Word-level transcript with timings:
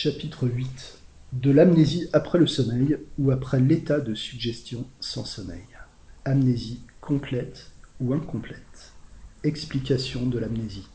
Chapitre 0.00 0.46
8 0.46 1.00
De 1.32 1.50
l'amnésie 1.50 2.08
après 2.12 2.38
le 2.38 2.46
sommeil 2.46 2.98
ou 3.18 3.32
après 3.32 3.58
l'état 3.58 3.98
de 3.98 4.14
suggestion 4.14 4.86
sans 5.00 5.24
sommeil. 5.24 5.66
Amnésie 6.24 6.82
complète 7.00 7.72
ou 7.98 8.14
incomplète. 8.14 8.92
Explication 9.42 10.24
de 10.26 10.38
l'amnésie. 10.38 10.86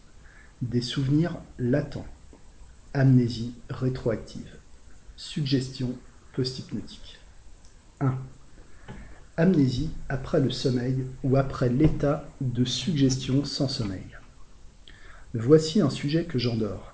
Des 0.62 0.80
souvenirs 0.80 1.36
latents. 1.60 2.08
Amnésie 2.94 3.54
rétroactive. 3.70 4.56
Suggestion 5.18 5.98
post-hypnotique. 6.34 7.20
1. 8.00 8.18
Amnésie 9.36 9.90
après 10.08 10.40
le 10.40 10.50
sommeil 10.50 11.06
ou 11.26 11.36
après 11.36 11.68
l'état 11.68 12.30
de 12.40 12.64
suggestion 12.64 13.44
sans 13.44 13.68
sommeil. 13.68 14.18
Voici 15.34 15.82
un 15.82 15.90
sujet 15.90 16.24
que 16.24 16.40
j'endors. 16.40 16.93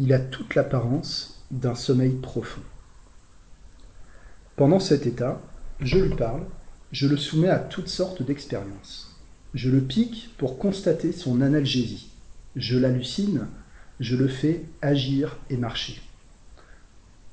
Il 0.00 0.12
a 0.12 0.20
toute 0.20 0.54
l'apparence 0.54 1.44
d'un 1.50 1.74
sommeil 1.74 2.14
profond. 2.14 2.62
Pendant 4.54 4.78
cet 4.78 5.06
état, 5.06 5.40
je 5.80 5.98
lui 5.98 6.14
parle, 6.14 6.44
je 6.92 7.08
le 7.08 7.16
soumets 7.16 7.48
à 7.48 7.58
toutes 7.58 7.88
sortes 7.88 8.22
d'expériences. 8.22 9.16
Je 9.54 9.70
le 9.70 9.80
pique 9.80 10.34
pour 10.38 10.58
constater 10.58 11.10
son 11.10 11.40
analgésie. 11.40 12.10
Je 12.54 12.78
l'hallucine, 12.78 13.48
je 13.98 14.14
le 14.14 14.28
fais 14.28 14.66
agir 14.82 15.36
et 15.50 15.56
marcher. 15.56 16.00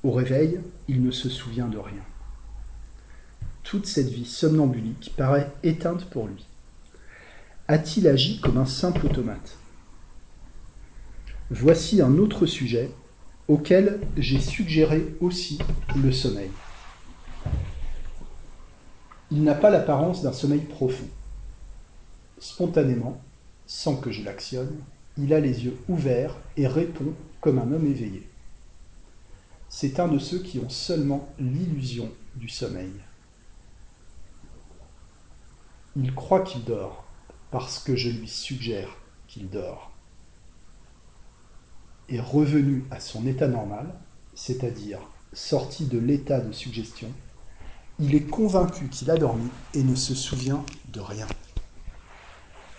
Au 0.02 0.10
réveil, 0.10 0.60
il 0.88 1.02
ne 1.02 1.10
se 1.10 1.28
souvient 1.28 1.68
de 1.68 1.78
rien. 1.78 2.02
Toute 3.62 3.86
cette 3.86 4.08
vie 4.08 4.24
somnambulique 4.24 5.12
paraît 5.16 5.52
éteinte 5.62 6.04
pour 6.06 6.26
lui. 6.26 6.46
A-t-il 7.68 8.08
agi 8.08 8.40
comme 8.40 8.58
un 8.58 8.66
simple 8.66 9.06
automate? 9.06 9.56
Voici 11.50 12.02
un 12.02 12.18
autre 12.18 12.44
sujet 12.44 12.90
auquel 13.46 14.00
j'ai 14.16 14.40
suggéré 14.40 15.14
aussi 15.20 15.58
le 15.94 16.10
sommeil. 16.10 16.50
Il 19.30 19.44
n'a 19.44 19.54
pas 19.54 19.70
l'apparence 19.70 20.22
d'un 20.22 20.32
sommeil 20.32 20.62
profond. 20.62 21.06
Spontanément, 22.38 23.20
sans 23.64 23.96
que 23.96 24.10
je 24.10 24.24
l'actionne, 24.24 24.76
il 25.16 25.32
a 25.32 25.38
les 25.38 25.64
yeux 25.64 25.76
ouverts 25.88 26.36
et 26.56 26.66
répond 26.66 27.14
comme 27.40 27.60
un 27.60 27.70
homme 27.70 27.86
éveillé. 27.86 28.28
C'est 29.68 30.00
un 30.00 30.08
de 30.08 30.18
ceux 30.18 30.40
qui 30.40 30.58
ont 30.58 30.68
seulement 30.68 31.28
l'illusion 31.38 32.10
du 32.34 32.48
sommeil. 32.48 32.92
Il 35.94 36.12
croit 36.12 36.40
qu'il 36.40 36.64
dort 36.64 37.04
parce 37.52 37.78
que 37.78 37.94
je 37.94 38.10
lui 38.10 38.26
suggère 38.26 38.96
qu'il 39.28 39.48
dort 39.48 39.95
est 42.08 42.20
revenu 42.20 42.84
à 42.90 43.00
son 43.00 43.26
état 43.26 43.48
normal, 43.48 43.86
c'est-à-dire 44.34 45.00
sorti 45.32 45.86
de 45.86 45.98
l'état 45.98 46.40
de 46.40 46.52
suggestion, 46.52 47.08
il 47.98 48.14
est 48.14 48.28
convaincu 48.28 48.88
qu'il 48.88 49.10
a 49.10 49.16
dormi 49.16 49.48
et 49.74 49.82
ne 49.82 49.94
se 49.94 50.14
souvient 50.14 50.64
de 50.92 51.00
rien. 51.00 51.26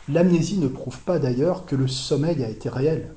L'amnésie 0.10 0.58
ne 0.58 0.68
prouve 0.68 1.00
pas 1.02 1.20
d'ailleurs 1.20 1.66
que 1.66 1.76
le 1.76 1.88
sommeil 1.88 2.44
a 2.44 2.50
été 2.50 2.70
réel, 2.70 3.14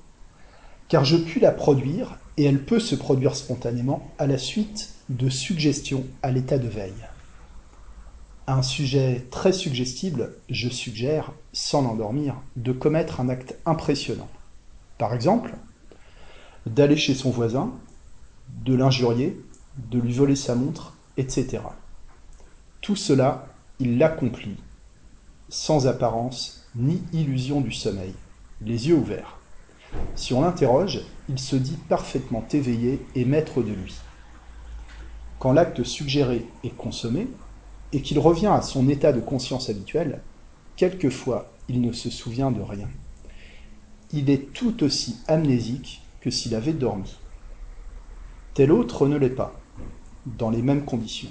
car 0.89 1.05
je 1.05 1.17
puis 1.17 1.41
la 1.41 1.53
produire 1.53 2.19
et 2.37 2.45
elle 2.45 2.65
peut 2.65 2.81
se 2.81 2.95
produire 2.95 3.37
spontanément 3.37 4.11
à 4.19 4.27
la 4.27 4.39
suite 4.39 4.95
de 5.09 5.29
suggestions 5.29 6.05
à 6.23 6.31
l'état 6.31 6.59
de 6.59 6.69
veille. 6.69 7.07
un 8.47 8.63
sujet 8.63 9.27
très 9.31 9.53
suggestible, 9.53 10.35
je 10.49 10.69
suggère, 10.69 11.33
sans 11.53 11.83
l'endormir, 11.83 12.35
de 12.57 12.73
commettre 12.73 13.21
un 13.21 13.29
acte 13.29 13.57
impressionnant. 13.65 14.29
Par 14.99 15.15
exemple, 15.15 15.55
d'aller 16.67 16.97
chez 16.97 17.15
son 17.15 17.31
voisin, 17.31 17.73
de 18.65 18.75
l'injurier, 18.75 19.41
de 19.91 19.99
lui 19.99 20.13
voler 20.13 20.37
sa 20.37 20.55
montre, 20.55 20.95
etc. 21.17 21.61
Tout 22.81 22.97
cela, 22.97 23.47
il 23.79 23.99
l'accomplit, 23.99 24.57
sans 25.49 25.87
apparence 25.87 26.67
ni 26.77 27.03
illusion 27.13 27.61
du 27.61 27.73
sommeil, 27.73 28.15
les 28.61 28.89
yeux 28.89 28.97
ouverts. 28.97 29.39
Si 30.15 30.35
on 30.35 30.43
l'interroge, 30.43 31.01
il 31.29 31.39
se 31.39 31.57
dit 31.57 31.79
parfaitement 31.89 32.45
éveillé 32.53 33.05
et 33.15 33.25
maître 33.25 33.63
de 33.63 33.73
lui. 33.73 33.97
Quand 35.39 35.53
l'acte 35.53 35.83
suggéré 35.85 36.47
est 36.65 36.77
consommé, 36.77 37.29
et 37.93 38.03
qu'il 38.03 38.19
revient 38.19 38.47
à 38.47 38.63
son 38.63 38.89
état 38.89 39.13
de 39.13 39.21
conscience 39.21 39.69
habituel, 39.69 40.21
quelquefois 40.77 41.51
il 41.69 41.81
ne 41.81 41.93
se 41.93 42.11
souvient 42.11 42.51
de 42.51 42.61
rien. 42.61 42.89
Il 44.13 44.31
est 44.31 44.53
tout 44.53 44.83
aussi 44.83 45.17
amnésique 45.27 46.03
que 46.21 46.31
s'il 46.31 46.55
avait 46.55 46.73
dormi. 46.73 47.17
Tel 48.55 48.73
autre 48.73 49.07
ne 49.07 49.17
l'est 49.17 49.31
pas, 49.31 49.59
dans 50.27 50.51
les 50.51 50.63
mêmes 50.63 50.85
conditions. 50.85 51.31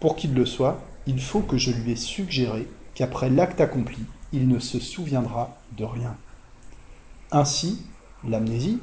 Pour 0.00 0.16
qu'il 0.16 0.34
le 0.34 0.46
soit, 0.46 0.82
il 1.06 1.20
faut 1.20 1.40
que 1.40 1.58
je 1.58 1.72
lui 1.72 1.92
ai 1.92 1.96
suggéré 1.96 2.68
qu'après 2.94 3.30
l'acte 3.30 3.60
accompli, 3.60 3.98
il 4.32 4.48
ne 4.48 4.58
se 4.58 4.78
souviendra 4.78 5.58
de 5.76 5.84
rien. 5.84 6.16
Ainsi, 7.30 7.82
l'amnésie, 8.26 8.80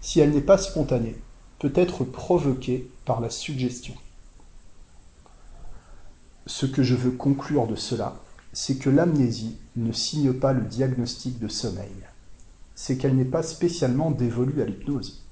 si 0.00 0.20
elle 0.20 0.30
n'est 0.30 0.40
pas 0.40 0.58
spontanée, 0.58 1.16
peut 1.58 1.72
être 1.74 2.04
provoquée 2.04 2.90
par 3.04 3.20
la 3.20 3.30
suggestion. 3.30 3.94
Ce 6.46 6.64
que 6.64 6.82
je 6.82 6.94
veux 6.94 7.10
conclure 7.10 7.66
de 7.66 7.74
cela, 7.74 8.20
c'est 8.52 8.78
que 8.78 8.88
l'amnésie 8.88 9.58
ne 9.74 9.92
signe 9.92 10.32
pas 10.32 10.52
le 10.52 10.62
diagnostic 10.62 11.38
de 11.38 11.48
sommeil 11.48 11.90
c'est 12.76 12.98
qu'elle 12.98 13.16
n'est 13.16 13.24
pas 13.24 13.42
spécialement 13.42 14.12
dévolue 14.12 14.62
à 14.62 14.66
l'hypnose. 14.66 15.24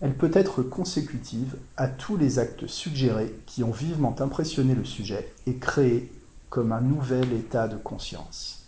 Elle 0.00 0.14
peut 0.16 0.30
être 0.34 0.62
consécutive 0.62 1.56
à 1.76 1.88
tous 1.88 2.16
les 2.16 2.38
actes 2.38 2.66
suggérés 2.66 3.34
qui 3.46 3.64
ont 3.64 3.72
vivement 3.72 4.14
impressionné 4.20 4.74
le 4.74 4.84
sujet 4.84 5.32
et 5.46 5.56
créé 5.56 6.12
comme 6.50 6.72
un 6.72 6.82
nouvel 6.82 7.32
état 7.32 7.66
de 7.66 7.76
conscience. 7.76 8.66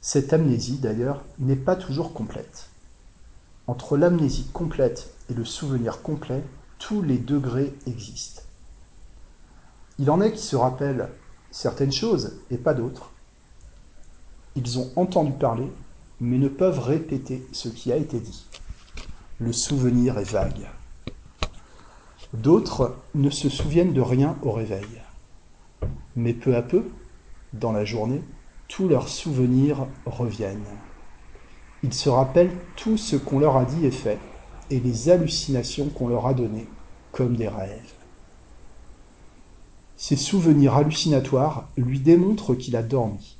Cette 0.00 0.32
amnésie, 0.32 0.78
d'ailleurs, 0.78 1.22
n'est 1.38 1.54
pas 1.54 1.76
toujours 1.76 2.14
complète. 2.14 2.70
Entre 3.66 3.96
l'amnésie 3.96 4.48
complète 4.52 5.14
et 5.30 5.34
le 5.34 5.44
souvenir 5.44 6.02
complet, 6.02 6.42
tous 6.78 7.02
les 7.02 7.18
degrés 7.18 7.74
existent. 7.86 8.42
Il 9.98 10.10
en 10.10 10.20
est 10.20 10.32
qui 10.32 10.42
se 10.42 10.56
rappellent 10.56 11.10
certaines 11.50 11.92
choses 11.92 12.40
et 12.50 12.56
pas 12.56 12.74
d'autres, 12.74 13.11
ils 14.56 14.78
ont 14.78 14.90
entendu 14.96 15.32
parler, 15.32 15.70
mais 16.20 16.38
ne 16.38 16.48
peuvent 16.48 16.80
répéter 16.80 17.46
ce 17.52 17.68
qui 17.68 17.92
a 17.92 17.96
été 17.96 18.20
dit. 18.20 18.46
Le 19.38 19.52
souvenir 19.52 20.18
est 20.18 20.30
vague. 20.30 20.68
D'autres 22.34 22.96
ne 23.14 23.30
se 23.30 23.48
souviennent 23.48 23.92
de 23.92 24.00
rien 24.00 24.36
au 24.42 24.52
réveil. 24.52 24.86
Mais 26.16 26.32
peu 26.32 26.54
à 26.54 26.62
peu, 26.62 26.84
dans 27.52 27.72
la 27.72 27.84
journée, 27.84 28.22
tous 28.68 28.88
leurs 28.88 29.08
souvenirs 29.08 29.86
reviennent. 30.06 30.64
Ils 31.82 31.92
se 31.92 32.08
rappellent 32.08 32.56
tout 32.76 32.96
ce 32.96 33.16
qu'on 33.16 33.38
leur 33.38 33.56
a 33.56 33.64
dit 33.64 33.84
et 33.84 33.90
fait, 33.90 34.18
et 34.70 34.80
les 34.80 35.10
hallucinations 35.10 35.88
qu'on 35.88 36.08
leur 36.08 36.26
a 36.26 36.34
données, 36.34 36.68
comme 37.10 37.36
des 37.36 37.48
rêves. 37.48 37.92
Ces 39.96 40.16
souvenirs 40.16 40.74
hallucinatoires 40.74 41.68
lui 41.76 42.00
démontrent 42.00 42.54
qu'il 42.54 42.76
a 42.76 42.82
dormi, 42.82 43.36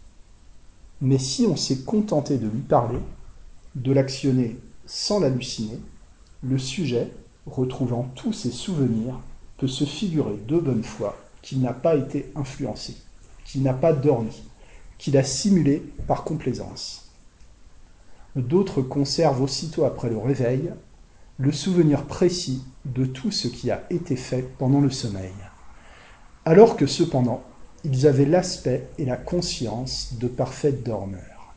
mais 1.02 1.18
si 1.18 1.46
on 1.46 1.56
s'est 1.56 1.80
contenté 1.80 2.38
de 2.38 2.46
lui 2.48 2.60
parler, 2.60 3.00
de 3.74 3.92
l'actionner 3.92 4.56
sans 4.86 5.18
l'halluciner, 5.18 5.78
le 6.44 6.58
sujet, 6.58 7.10
retrouvant 7.44 8.08
tous 8.14 8.32
ses 8.32 8.52
souvenirs, 8.52 9.18
peut 9.58 9.66
se 9.66 9.84
figurer 9.84 10.38
de 10.46 10.58
bonne 10.58 10.84
foi 10.84 11.18
qu'il 11.42 11.60
n'a 11.60 11.72
pas 11.72 11.96
été 11.96 12.30
influencé, 12.36 12.94
qu'il 13.44 13.64
n'a 13.64 13.74
pas 13.74 13.92
dormi, 13.92 14.42
qu'il 14.96 15.16
a 15.16 15.24
simulé 15.24 15.82
par 16.06 16.22
complaisance. 16.22 17.10
D'autres 18.36 18.80
conservent 18.80 19.42
aussitôt 19.42 19.84
après 19.84 20.08
le 20.08 20.18
réveil 20.18 20.70
le 21.38 21.50
souvenir 21.50 22.04
précis 22.04 22.62
de 22.84 23.04
tout 23.04 23.32
ce 23.32 23.48
qui 23.48 23.72
a 23.72 23.82
été 23.90 24.14
fait 24.14 24.42
pendant 24.56 24.80
le 24.80 24.90
sommeil, 24.90 25.32
alors 26.44 26.76
que 26.76 26.86
cependant 26.86 27.42
ils 27.84 28.06
avaient 28.06 28.24
l'aspect 28.24 28.88
et 28.98 29.04
la 29.04 29.16
conscience 29.16 30.14
de 30.14 30.28
parfaits 30.28 30.82
dormeurs. 30.82 31.54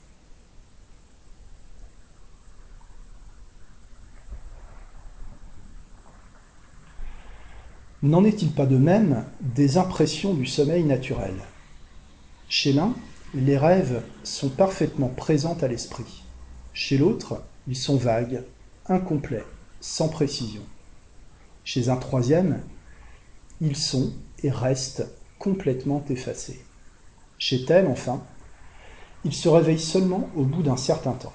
N'en 8.02 8.24
est-il 8.24 8.52
pas 8.52 8.66
de 8.66 8.78
même 8.78 9.26
des 9.42 9.78
impressions 9.78 10.34
du 10.34 10.46
sommeil 10.46 10.84
naturel? 10.84 11.34
Chez 12.48 12.72
l'un, 12.72 12.94
les 13.34 13.58
rêves 13.58 14.04
sont 14.24 14.50
parfaitement 14.50 15.10
présents 15.10 15.58
à 15.62 15.68
l'esprit. 15.68 16.24
Chez 16.72 16.98
l'autre, 16.98 17.42
ils 17.68 17.76
sont 17.76 17.98
vagues, 17.98 18.44
incomplets, 18.86 19.46
sans 19.80 20.08
précision. 20.08 20.62
Chez 21.64 21.90
un 21.90 21.98
troisième, 21.98 22.62
ils 23.60 23.76
sont 23.76 24.14
et 24.44 24.52
restent 24.52 25.08
complètement 25.40 26.04
effacé. 26.10 26.64
Chez 27.38 27.66
tel, 27.66 27.88
enfin, 27.88 28.24
il 29.24 29.34
se 29.34 29.50
réveille 29.50 29.80
seulement 29.80 30.30
au 30.36 30.44
bout 30.44 30.64
d'un 30.64 30.78
certain 30.78 31.14
temps. 31.14 31.34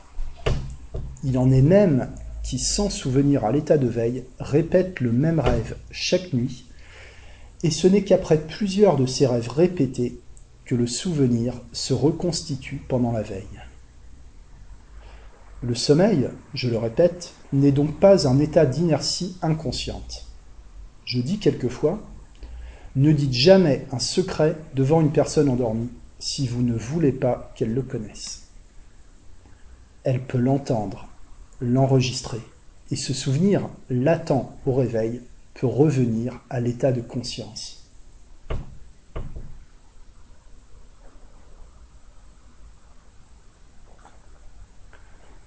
Il 1.25 1.37
en 1.39 1.51
est 1.51 1.63
même 1.63 2.11
qui, 2.43 2.59
sans 2.59 2.89
souvenir 2.89 3.45
à 3.45 3.53
l'état 3.53 3.79
de 3.79 3.87
veille, 3.87 4.25
répètent 4.39 5.01
le 5.01 5.13
même 5.13 5.41
rêve 5.41 5.77
chaque 5.91 6.33
nuit, 6.33 6.67
et 7.63 7.71
ce 7.71 7.87
n'est 7.87 8.05
qu'après 8.05 8.39
plusieurs 8.39 8.97
de 8.97 9.07
ces 9.07 9.27
rêves 9.27 9.51
répétés 9.51 10.19
que 10.65 10.75
le 10.75 10.87
souvenir 10.87 11.61
se 11.73 11.93
reconstitue 11.93 12.83
pendant 12.89 13.13
la 13.13 13.23
veille. 13.23 13.61
Le 15.63 15.75
sommeil, 15.75 16.31
je 16.55 16.71
le 16.71 16.79
répète, 16.79 17.35
n'est 17.53 17.73
donc 17.73 18.01
pas 18.01 18.27
un 18.27 18.39
état 18.39 18.65
d'inertie 18.65 19.37
inconsciente. 19.43 20.27
Je 21.05 21.21
dis 21.21 21.39
quelquefois, 21.39 22.01
ne 22.97 23.13
dites 23.13 23.33
jamais 23.33 23.87
un 23.93 23.99
secret 23.99 24.57
devant 24.75 25.01
une 25.01 25.13
personne 25.13 25.49
endormie 25.49 25.91
si 26.19 26.47
vous 26.47 26.63
ne 26.63 26.75
voulez 26.75 27.13
pas 27.13 27.53
qu'elle 27.55 27.75
le 27.75 27.83
connaisse. 27.83 28.49
Elle 30.05 30.23
peut 30.23 30.39
l'entendre, 30.39 31.09
l'enregistrer, 31.61 32.41
et 32.91 32.97
ce 32.97 33.15
souvenir, 33.15 33.69
latent 33.89 34.33
au 34.67 34.73
réveil, 34.73 35.23
peut 35.55 35.67
revenir 35.67 36.41
à 36.51 36.61
l'état 36.61 36.93
de 36.93 37.01
conscience. 37.01 37.81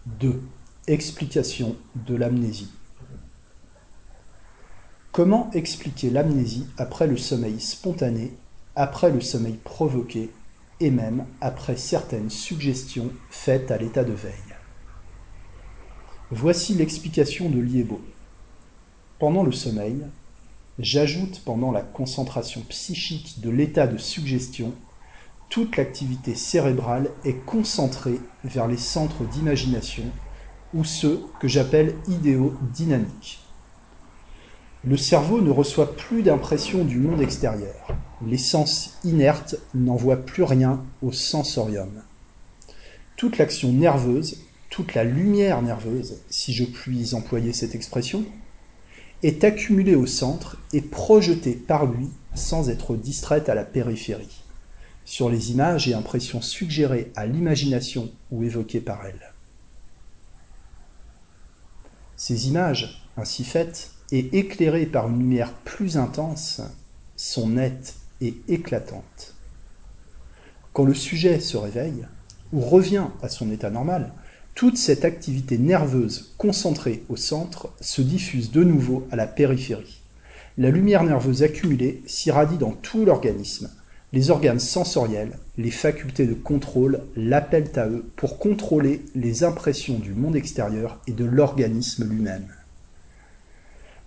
2. 0.05 0.41
Explication 0.87 1.75
de 1.95 2.15
l'amnésie. 2.15 2.71
Comment 5.13 5.51
expliquer 5.51 6.09
l'amnésie 6.09 6.65
après 6.75 7.05
le 7.05 7.17
sommeil 7.17 7.59
spontané, 7.59 8.31
après 8.73 9.11
le 9.11 9.21
sommeil 9.21 9.57
provoqué 9.63 10.31
et 10.79 10.89
même 10.89 11.27
après 11.39 11.77
certaines 11.77 12.31
suggestions 12.31 13.11
faites 13.29 13.69
à 13.69 13.77
l'état 13.77 14.03
de 14.03 14.11
veille? 14.11 14.55
Voici 16.31 16.73
l'explication 16.73 17.51
de 17.51 17.59
Liebo. 17.59 18.01
Pendant 19.19 19.43
le 19.43 19.51
sommeil, 19.51 20.03
j'ajoute 20.79 21.43
pendant 21.45 21.69
la 21.69 21.83
concentration 21.83 22.61
psychique 22.61 23.39
de 23.39 23.51
l'état 23.51 23.85
de 23.85 23.99
suggestion 23.99 24.73
toute 25.47 25.77
l'activité 25.77 26.33
cérébrale 26.33 27.11
est 27.23 27.45
concentrée 27.45 28.19
vers 28.43 28.67
les 28.67 28.77
centres 28.77 29.25
d'imagination 29.25 30.05
ou 30.73 30.83
ceux 30.83 31.35
que 31.39 31.47
j'appelle 31.47 32.01
idéaux 32.07 32.57
dynamiques. 32.63 33.42
Le 34.85 34.97
cerveau 34.97 35.39
ne 35.39 35.49
reçoit 35.49 35.95
plus 35.95 36.23
d'impression 36.23 36.83
du 36.83 36.97
monde 36.97 37.21
extérieur. 37.21 37.87
Les 38.25 38.37
sens 38.37 38.97
inertes 39.05 39.55
n'envoient 39.73 40.25
plus 40.25 40.43
rien 40.43 40.83
au 41.01 41.13
sensorium. 41.13 42.03
Toute 43.15 43.37
l'action 43.37 43.71
nerveuse, 43.71 44.41
toute 44.69 44.93
la 44.93 45.05
lumière 45.05 45.61
nerveuse, 45.61 46.21
si 46.29 46.53
je 46.53 46.65
puis 46.65 47.15
employer 47.15 47.53
cette 47.53 47.75
expression, 47.75 48.25
est 49.21 49.45
accumulée 49.45 49.95
au 49.95 50.05
centre 50.05 50.57
et 50.73 50.81
projetée 50.81 51.55
par 51.55 51.85
lui 51.85 52.09
sans 52.35 52.69
être 52.69 52.97
distraite 52.97 53.47
à 53.47 53.55
la 53.55 53.63
périphérie 53.63 54.43
sur 55.05 55.29
les 55.29 55.51
images 55.51 55.87
et 55.87 55.93
impressions 55.93 56.41
suggérées 56.41 57.11
à 57.15 57.25
l'imagination 57.25 58.11
ou 58.31 58.43
évoquées 58.43 58.81
par 58.81 59.05
elle. 59.05 59.33
Ces 62.15 62.47
images, 62.47 63.09
ainsi 63.17 63.43
faites 63.43 63.92
et 64.13 64.37
éclairées 64.37 64.85
par 64.85 65.09
une 65.09 65.17
lumière 65.17 65.51
plus 65.65 65.97
intense, 65.97 66.61
sont 67.17 67.49
nettes 67.49 67.95
et 68.21 68.35
éclatantes. 68.47 69.33
Quand 70.71 70.85
le 70.85 70.93
sujet 70.93 71.39
se 71.39 71.57
réveille 71.57 72.05
ou 72.53 72.61
revient 72.61 73.07
à 73.23 73.27
son 73.27 73.51
état 73.51 73.71
normal, 73.71 74.13
toute 74.53 74.77
cette 74.77 75.03
activité 75.03 75.57
nerveuse 75.57 76.35
concentrée 76.37 77.03
au 77.09 77.15
centre 77.15 77.71
se 77.81 78.03
diffuse 78.03 78.51
de 78.51 78.63
nouveau 78.63 79.07
à 79.11 79.15
la 79.15 79.25
périphérie. 79.25 80.01
La 80.59 80.69
lumière 80.69 81.03
nerveuse 81.03 81.41
accumulée 81.41 82.03
s'irradie 82.05 82.59
dans 82.59 82.73
tout 82.73 83.05
l'organisme, 83.05 83.71
les 84.11 84.29
organes 84.29 84.59
sensoriels, 84.59 85.39
les 85.57 85.71
facultés 85.71 86.27
de 86.27 86.35
contrôle 86.35 87.01
l'appellent 87.15 87.71
à 87.77 87.87
eux 87.87 88.05
pour 88.15 88.37
contrôler 88.37 89.01
les 89.15 89.43
impressions 89.43 89.97
du 89.97 90.13
monde 90.13 90.35
extérieur 90.35 91.01
et 91.07 91.13
de 91.13 91.25
l'organisme 91.25 92.07
lui-même. 92.07 92.45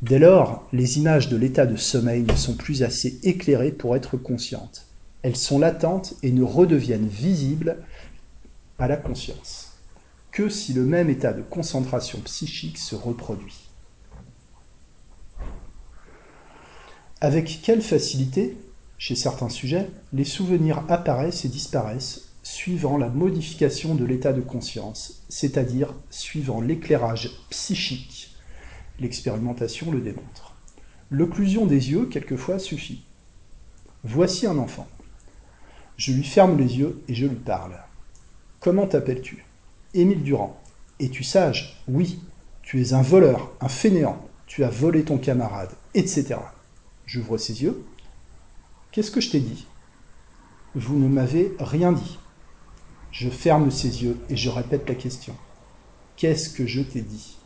Dès 0.07 0.21
lors, 0.21 0.69
les 0.73 0.99
images 0.99 1.29
de 1.29 1.37
l'état 1.37 1.67
de 1.67 1.75
sommeil 1.75 2.23
ne 2.23 2.37
sont 2.37 2.55
plus 2.55 2.85
assez 2.85 3.19
éclairées 3.25 3.73
pour 3.73 3.97
être 3.97 4.17
conscientes. 4.17 4.87
Elles 5.23 5.35
sont 5.35 5.59
latentes 5.59 6.15
et 6.23 6.31
ne 6.31 6.45
redeviennent 6.45 7.09
visibles 7.09 7.79
à 8.79 8.87
la 8.87 8.97
conscience 8.97 9.73
que 10.31 10.49
si 10.49 10.75
le 10.75 10.85
même 10.85 11.11
état 11.11 11.33
de 11.33 11.43
concentration 11.43 12.21
psychique 12.21 12.79
se 12.79 12.95
reproduit. 12.95 13.69
Avec 17.21 17.61
quelle 17.65 17.83
facilité 17.83 18.57
chez 18.99 19.17
certains 19.17 19.49
sujets, 19.49 19.91
les 20.13 20.25
souvenirs 20.25 20.85
apparaissent 20.89 21.45
et 21.45 21.49
disparaissent 21.49 22.29
suivant 22.45 22.97
la 22.97 23.09
modification 23.09 23.97
de 23.97 24.05
l'état 24.05 24.33
de 24.33 24.41
conscience, 24.41 25.25
c'est-à-dire 25.29 25.95
suivant 26.11 26.61
l'éclairage 26.61 27.33
psychique. 27.51 28.36
L'expérimentation 28.99 29.91
le 29.91 30.01
démontre. 30.01 30.55
L'occlusion 31.11 31.67
des 31.67 31.91
yeux, 31.91 32.07
quelquefois, 32.07 32.59
suffit. 32.59 33.05
Voici 34.05 34.47
un 34.47 34.59
enfant. 34.59 34.89
Je 35.97 36.13
lui 36.13 36.25
ferme 36.25 36.59
les 36.59 36.79
yeux 36.79 37.03
et 37.09 37.15
je 37.15 37.27
lui 37.27 37.37
parle. 37.37 37.79
Comment 38.61 38.87
t'appelles-tu? 38.87 39.45
Émile 39.95 40.23
Durand. 40.23 40.61
Es-tu 41.01 41.25
sage? 41.25 41.83
Oui. 41.89 42.21
Tu 42.63 42.83
es 42.83 42.93
un 42.93 43.03
voleur, 43.03 43.53
un 43.61 43.69
fainéant. 43.69 44.27
Tu 44.47 44.65
as 44.65 44.71
volé 44.71 45.05
ton 45.05 45.19
camarade, 45.19 45.71
etc. 45.95 46.37
J'ouvre 47.07 47.39
ses 47.39 47.63
yeux, 47.63 47.85
Qu'est-ce 48.97 49.11
que 49.11 49.21
je 49.21 49.31
t'ai 49.31 49.41
dit? 49.41 49.67
Vous 50.75 50.99
ne 50.99 51.07
m'avez 51.07 51.55
rien 51.61 51.93
dit. 51.93 52.19
Je 53.11 53.29
ferme 53.29 53.71
ses 53.71 54.03
yeux 54.03 54.17
et 54.31 54.39
je 54.39 54.49
répète 54.49 54.89
la 54.89 54.95
question. 54.95 55.37
Qu'est-ce 56.17 56.49
que 56.49 56.67
je 56.67 56.81
t'ai 56.81 57.03
dit? 57.03 57.37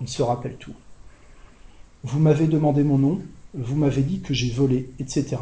Il 0.00 0.08
se 0.08 0.22
rappelle 0.22 0.56
tout. 0.56 0.76
Vous 2.06 2.20
m'avez 2.20 2.48
demandé 2.48 2.84
mon 2.84 2.98
nom, 2.98 3.22
vous 3.54 3.76
m'avez 3.76 4.02
dit 4.02 4.20
que 4.20 4.34
j'ai 4.34 4.50
volé, 4.50 4.90
etc. 4.98 5.36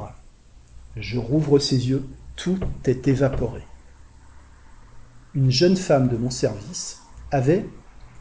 Je 0.94 1.18
rouvre 1.18 1.58
ses 1.58 1.88
yeux, 1.88 2.06
tout 2.36 2.56
est 2.84 3.08
évaporé. 3.08 3.62
Une 5.34 5.50
jeune 5.50 5.76
femme 5.76 6.08
de 6.08 6.16
mon 6.16 6.30
service 6.30 7.00
avait, 7.32 7.66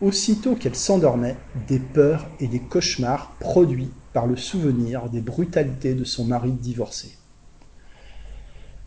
aussitôt 0.01 0.55
qu'elle 0.55 0.75
s'endormait, 0.75 1.37
des 1.67 1.77
peurs 1.77 2.27
et 2.39 2.47
des 2.47 2.59
cauchemars 2.59 3.29
produits 3.39 3.91
par 4.11 4.25
le 4.25 4.35
souvenir 4.35 5.07
des 5.09 5.21
brutalités 5.21 5.93
de 5.93 6.03
son 6.03 6.25
mari 6.25 6.51
divorcé. 6.51 7.15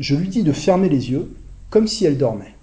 Je 0.00 0.16
lui 0.16 0.26
dis 0.26 0.42
de 0.42 0.52
fermer 0.52 0.88
les 0.88 1.12
yeux, 1.12 1.32
comme 1.70 1.86
si 1.86 2.04
elle 2.04 2.18
dormait. 2.18 2.56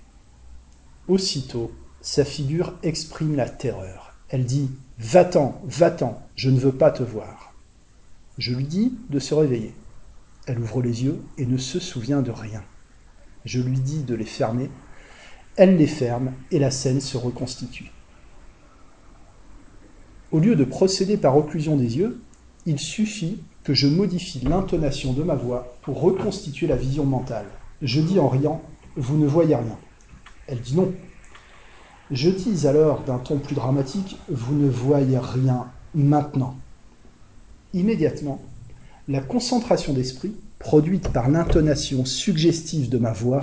Aussitôt, 1.07 1.71
sa 2.01 2.25
figure 2.25 2.73
exprime 2.83 3.37
la 3.37 3.49
terreur. 3.49 4.10
Elle 4.31 4.45
dit 4.45 4.71
Va-t'en, 4.97 5.61
va-t'en, 5.65 6.21
je 6.35 6.49
ne 6.49 6.59
veux 6.59 6.71
pas 6.71 6.89
te 6.89 7.03
voir. 7.03 7.53
Je 8.37 8.53
lui 8.53 8.63
dis 8.63 8.93
de 9.09 9.19
se 9.19 9.33
réveiller. 9.33 9.75
Elle 10.47 10.59
ouvre 10.59 10.81
les 10.81 11.03
yeux 11.03 11.21
et 11.37 11.45
ne 11.45 11.57
se 11.57 11.79
souvient 11.79 12.21
de 12.21 12.31
rien. 12.31 12.63
Je 13.43 13.59
lui 13.59 13.77
dis 13.77 14.03
de 14.03 14.15
les 14.15 14.25
fermer. 14.25 14.71
Elle 15.57 15.75
les 15.75 15.87
ferme 15.87 16.31
et 16.49 16.59
la 16.59 16.71
scène 16.71 17.01
se 17.01 17.17
reconstitue. 17.17 17.91
Au 20.31 20.39
lieu 20.39 20.55
de 20.55 20.63
procéder 20.63 21.17
par 21.17 21.35
occlusion 21.35 21.75
des 21.75 21.97
yeux, 21.97 22.21
il 22.65 22.79
suffit 22.79 23.43
que 23.65 23.73
je 23.73 23.87
modifie 23.87 24.39
l'intonation 24.39 25.11
de 25.11 25.23
ma 25.23 25.35
voix 25.35 25.75
pour 25.81 25.99
reconstituer 25.99 26.67
la 26.67 26.77
vision 26.77 27.03
mentale. 27.03 27.47
Je 27.81 27.99
dis 27.99 28.17
en 28.17 28.29
riant 28.29 28.61
Vous 28.95 29.17
ne 29.17 29.27
voyez 29.27 29.55
rien. 29.55 29.77
Elle 30.47 30.61
dit 30.61 30.77
non. 30.77 30.93
Je 32.11 32.29
dis 32.29 32.67
alors 32.67 33.03
d'un 33.03 33.19
ton 33.19 33.37
plus 33.37 33.55
dramatique 33.55 34.17
Vous 34.27 34.53
ne 34.53 34.69
voyez 34.69 35.17
rien 35.17 35.67
maintenant. 35.95 36.57
Immédiatement, 37.73 38.41
la 39.07 39.21
concentration 39.21 39.93
d'esprit, 39.93 40.33
produite 40.59 41.07
par 41.07 41.29
l'intonation 41.29 42.03
suggestive 42.03 42.89
de 42.89 42.97
ma 42.97 43.13
voix, 43.13 43.39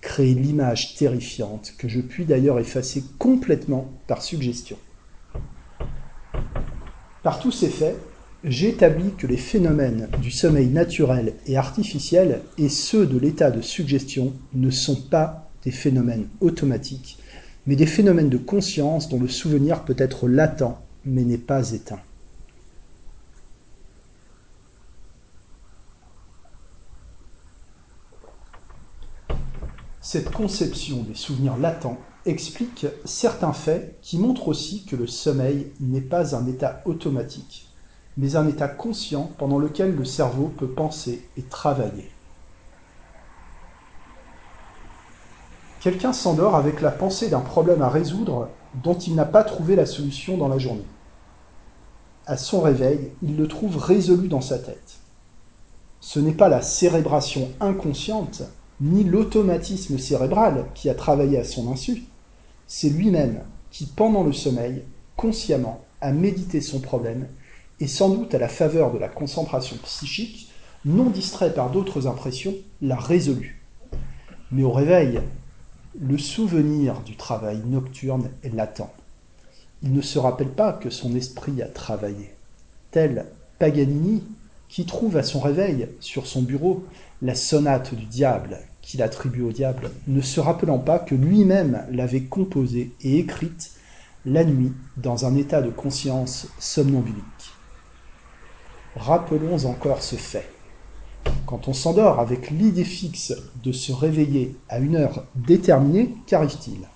crée 0.00 0.32
l'image 0.32 0.94
terrifiante 0.94 1.74
que 1.76 1.88
je 1.88 2.00
puis 2.00 2.24
d'ailleurs 2.24 2.58
effacer 2.58 3.04
complètement 3.18 3.92
par 4.06 4.22
suggestion. 4.22 4.78
Par 7.22 7.38
tous 7.38 7.52
ces 7.52 7.68
faits, 7.68 7.98
j'établis 8.44 9.12
que 9.18 9.26
les 9.26 9.36
phénomènes 9.36 10.08
du 10.22 10.30
sommeil 10.30 10.68
naturel 10.68 11.34
et 11.46 11.58
artificiel 11.58 12.40
et 12.56 12.70
ceux 12.70 13.04
de 13.04 13.18
l'état 13.18 13.50
de 13.50 13.60
suggestion 13.60 14.32
ne 14.54 14.70
sont 14.70 14.96
pas 14.96 15.50
des 15.64 15.70
phénomènes 15.70 16.28
automatiques, 16.40 17.18
mais 17.66 17.76
des 17.76 17.86
phénomènes 17.86 18.30
de 18.30 18.38
conscience 18.38 19.08
dont 19.08 19.20
le 19.20 19.28
souvenir 19.28 19.84
peut 19.84 19.96
être 19.98 20.28
latent 20.28 20.78
mais 21.04 21.22
n'est 21.22 21.38
pas 21.38 21.72
éteint. 21.72 22.00
Cette 30.00 30.30
conception 30.30 31.02
des 31.02 31.14
souvenirs 31.14 31.56
latents 31.56 31.98
explique 32.26 32.86
certains 33.04 33.52
faits 33.52 33.98
qui 34.02 34.18
montrent 34.18 34.48
aussi 34.48 34.84
que 34.84 34.94
le 34.94 35.06
sommeil 35.06 35.72
n'est 35.80 36.00
pas 36.00 36.36
un 36.36 36.46
état 36.46 36.80
automatique, 36.84 37.68
mais 38.16 38.36
un 38.36 38.46
état 38.46 38.68
conscient 38.68 39.32
pendant 39.36 39.58
lequel 39.58 39.96
le 39.96 40.04
cerveau 40.04 40.48
peut 40.48 40.68
penser 40.68 41.28
et 41.36 41.42
travailler. 41.42 42.15
Quelqu'un 45.80 46.12
s'endort 46.12 46.56
avec 46.56 46.80
la 46.80 46.90
pensée 46.90 47.28
d'un 47.28 47.40
problème 47.40 47.82
à 47.82 47.88
résoudre 47.88 48.48
dont 48.82 48.96
il 48.96 49.14
n'a 49.14 49.24
pas 49.24 49.44
trouvé 49.44 49.76
la 49.76 49.86
solution 49.86 50.36
dans 50.36 50.48
la 50.48 50.58
journée. 50.58 50.86
À 52.26 52.36
son 52.36 52.60
réveil, 52.60 53.12
il 53.22 53.36
le 53.36 53.46
trouve 53.46 53.76
résolu 53.76 54.28
dans 54.28 54.40
sa 54.40 54.58
tête. 54.58 54.98
Ce 56.00 56.18
n'est 56.18 56.32
pas 56.32 56.48
la 56.48 56.62
cérébration 56.62 57.50
inconsciente, 57.60 58.42
ni 58.80 59.04
l'automatisme 59.04 59.98
cérébral 59.98 60.66
qui 60.74 60.90
a 60.90 60.94
travaillé 60.94 61.38
à 61.38 61.44
son 61.44 61.70
insu, 61.70 62.04
c'est 62.66 62.90
lui-même 62.90 63.42
qui, 63.70 63.86
pendant 63.86 64.22
le 64.22 64.32
sommeil, 64.32 64.82
consciemment, 65.16 65.84
a 66.00 66.12
médité 66.12 66.60
son 66.60 66.80
problème 66.80 67.28
et 67.80 67.86
sans 67.86 68.08
doute 68.08 68.34
à 68.34 68.38
la 68.38 68.48
faveur 68.48 68.92
de 68.92 68.98
la 68.98 69.08
concentration 69.08 69.76
psychique, 69.82 70.50
non 70.84 71.10
distrait 71.10 71.52
par 71.52 71.70
d'autres 71.70 72.06
impressions, 72.06 72.54
l'a 72.80 72.96
résolu. 72.96 73.62
Mais 74.50 74.62
au 74.62 74.72
réveil, 74.72 75.20
le 76.00 76.18
souvenir 76.18 77.00
du 77.00 77.16
travail 77.16 77.62
nocturne 77.66 78.30
est 78.42 78.54
latent. 78.54 78.90
Il 79.82 79.92
ne 79.92 80.00
se 80.00 80.18
rappelle 80.18 80.50
pas 80.50 80.72
que 80.72 80.90
son 80.90 81.14
esprit 81.14 81.62
a 81.62 81.66
travaillé. 81.66 82.34
Tel 82.90 83.26
Paganini, 83.58 84.22
qui 84.68 84.84
trouve 84.84 85.16
à 85.16 85.22
son 85.22 85.40
réveil, 85.40 85.88
sur 86.00 86.26
son 86.26 86.42
bureau, 86.42 86.84
la 87.22 87.34
sonate 87.34 87.94
du 87.94 88.04
diable 88.04 88.58
qu'il 88.82 89.02
attribue 89.02 89.42
au 89.42 89.52
diable, 89.52 89.90
ne 90.06 90.20
se 90.20 90.40
rappelant 90.40 90.78
pas 90.78 90.98
que 90.98 91.14
lui-même 91.14 91.84
l'avait 91.90 92.22
composée 92.22 92.92
et 93.00 93.18
écrite 93.18 93.72
la 94.24 94.44
nuit 94.44 94.72
dans 94.96 95.24
un 95.24 95.34
état 95.34 95.62
de 95.62 95.70
conscience 95.70 96.48
somnambulique. 96.58 97.22
Rappelons 98.96 99.64
encore 99.66 100.02
ce 100.02 100.16
fait. 100.16 100.48
Quand 101.46 101.68
on 101.68 101.72
s'endort 101.72 102.18
avec 102.20 102.50
l'idée 102.50 102.84
fixe 102.84 103.34
de 103.62 103.72
se 103.72 103.92
réveiller 103.92 104.56
à 104.68 104.78
une 104.78 104.96
heure 104.96 105.24
déterminée, 105.34 106.14
qu'arrive-t-il? 106.26 106.88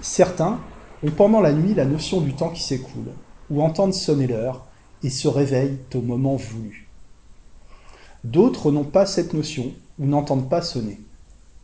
Certains 0.00 0.58
ont 1.02 1.10
pendant 1.10 1.40
la 1.40 1.52
nuit 1.52 1.74
la 1.74 1.84
notion 1.84 2.20
du 2.20 2.34
temps 2.34 2.50
qui 2.50 2.62
s'écoule, 2.62 3.12
ou 3.50 3.62
entendent 3.62 3.94
sonner 3.94 4.26
l'heure 4.26 4.64
et 5.02 5.10
se 5.10 5.28
réveillent 5.28 5.78
au 5.94 6.00
moment 6.00 6.36
voulu. 6.36 6.88
D'autres 8.24 8.70
n'ont 8.70 8.84
pas 8.84 9.04
cette 9.04 9.34
notion 9.34 9.72
ou 9.98 10.06
n'entendent 10.06 10.48
pas 10.48 10.62
sonner. 10.62 11.00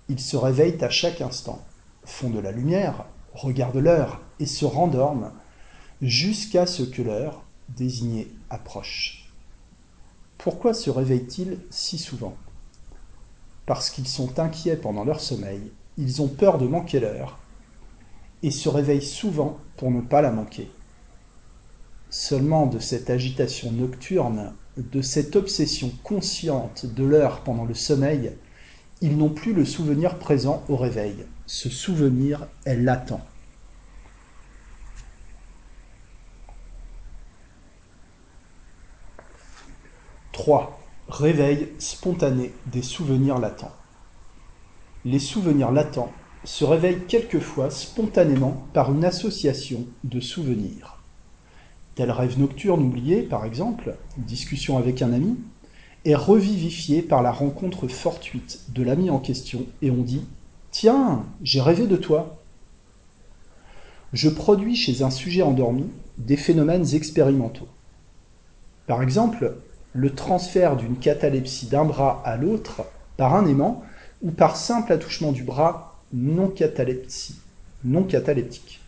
Ils 0.08 0.20
se 0.20 0.36
réveillent 0.36 0.82
à 0.84 0.90
chaque 0.90 1.22
instant, 1.22 1.64
font 2.04 2.28
de 2.28 2.38
la 2.38 2.52
lumière, 2.52 3.06
regardent 3.32 3.76
l'heure 3.76 4.20
et 4.40 4.46
se 4.46 4.64
rendorment 4.64 5.32
jusqu'à 6.02 6.66
ce 6.66 6.82
que 6.82 7.00
l'heure 7.00 7.42
désignée 7.68 8.30
approche. 8.50 9.19
Pourquoi 10.42 10.72
se 10.72 10.88
réveillent-ils 10.88 11.58
si 11.68 11.98
souvent? 11.98 12.34
Parce 13.66 13.90
qu'ils 13.90 14.08
sont 14.08 14.38
inquiets 14.38 14.76
pendant 14.76 15.04
leur 15.04 15.20
sommeil, 15.20 15.60
ils 15.98 16.22
ont 16.22 16.28
peur 16.28 16.56
de 16.56 16.66
manquer 16.66 16.98
l'heure 16.98 17.38
et 18.42 18.50
se 18.50 18.70
réveillent 18.70 19.02
souvent 19.02 19.58
pour 19.76 19.90
ne 19.90 20.00
pas 20.00 20.22
la 20.22 20.30
manquer. 20.30 20.70
Seulement 22.08 22.66
de 22.66 22.78
cette 22.78 23.10
agitation 23.10 23.70
nocturne 23.70 24.54
de 24.78 25.02
cette 25.02 25.36
obsession 25.36 25.92
consciente 26.04 26.86
de 26.86 27.04
l'heure 27.04 27.42
pendant 27.44 27.66
le 27.66 27.74
sommeil, 27.74 28.32
ils 29.02 29.18
n'ont 29.18 29.28
plus 29.28 29.52
le 29.52 29.66
souvenir 29.66 30.18
présent 30.18 30.64
au 30.70 30.76
réveil. 30.76 31.26
Ce 31.44 31.68
souvenir 31.68 32.48
est 32.64 32.76
latent. 32.76 33.20
«3. 40.40 40.80
Réveil 41.10 41.68
spontané 41.78 42.52
des 42.64 42.80
souvenirs 42.80 43.38
latents. 43.38 43.74
Les 45.04 45.18
souvenirs 45.18 45.70
latents 45.70 46.10
se 46.44 46.64
réveillent 46.64 47.04
quelquefois 47.06 47.68
spontanément 47.68 48.64
par 48.72 48.90
une 48.90 49.04
association 49.04 49.84
de 50.02 50.18
souvenirs 50.18 50.96
tel 51.94 52.10
rêve 52.10 52.38
nocturne 52.38 52.82
oublié, 52.82 53.20
par 53.20 53.44
exemple, 53.44 53.94
discussion 54.16 54.78
avec 54.78 55.02
un 55.02 55.12
ami, 55.12 55.36
est 56.06 56.14
revivifié 56.14 57.02
par 57.02 57.20
la 57.20 57.30
rencontre 57.30 57.86
fortuite 57.88 58.62
de 58.70 58.82
l'ami 58.82 59.10
en 59.10 59.18
question 59.18 59.66
et 59.82 59.90
on 59.90 60.02
dit 60.02 60.22
Tiens, 60.70 61.26
j'ai 61.42 61.60
rêvé 61.60 61.86
de 61.86 61.96
toi. 61.96 62.38
Je 64.14 64.30
produis 64.30 64.74
chez 64.74 65.02
un 65.02 65.10
sujet 65.10 65.42
endormi 65.42 65.90
des 66.16 66.38
phénomènes 66.38 66.94
expérimentaux. 66.94 67.68
Par 68.86 69.02
exemple, 69.02 69.58
le 69.92 70.14
transfert 70.14 70.76
d'une 70.76 70.96
catalepsie 70.96 71.66
d'un 71.66 71.84
bras 71.84 72.22
à 72.24 72.36
l'autre 72.36 72.82
par 73.16 73.34
un 73.34 73.46
aimant 73.46 73.84
ou 74.22 74.30
par 74.30 74.56
simple 74.56 74.92
attouchement 74.92 75.32
du 75.32 75.42
bras 75.42 75.98
non 76.12 76.48
catalepsie, 76.48 77.38
non 77.84 78.04
cataleptique. 78.04 78.80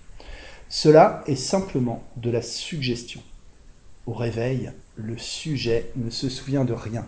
Cela 0.69 1.23
est 1.27 1.37
simplement 1.37 2.03
de 2.17 2.31
la 2.31 2.43
suggestion. 2.43 3.21
Au 4.07 4.13
réveil, 4.13 4.73
le 4.97 5.17
sujet 5.19 5.91
ne 5.97 6.11
se 6.11 6.29
souvient 6.29 6.65
de 6.65 6.73
rien. 6.73 7.07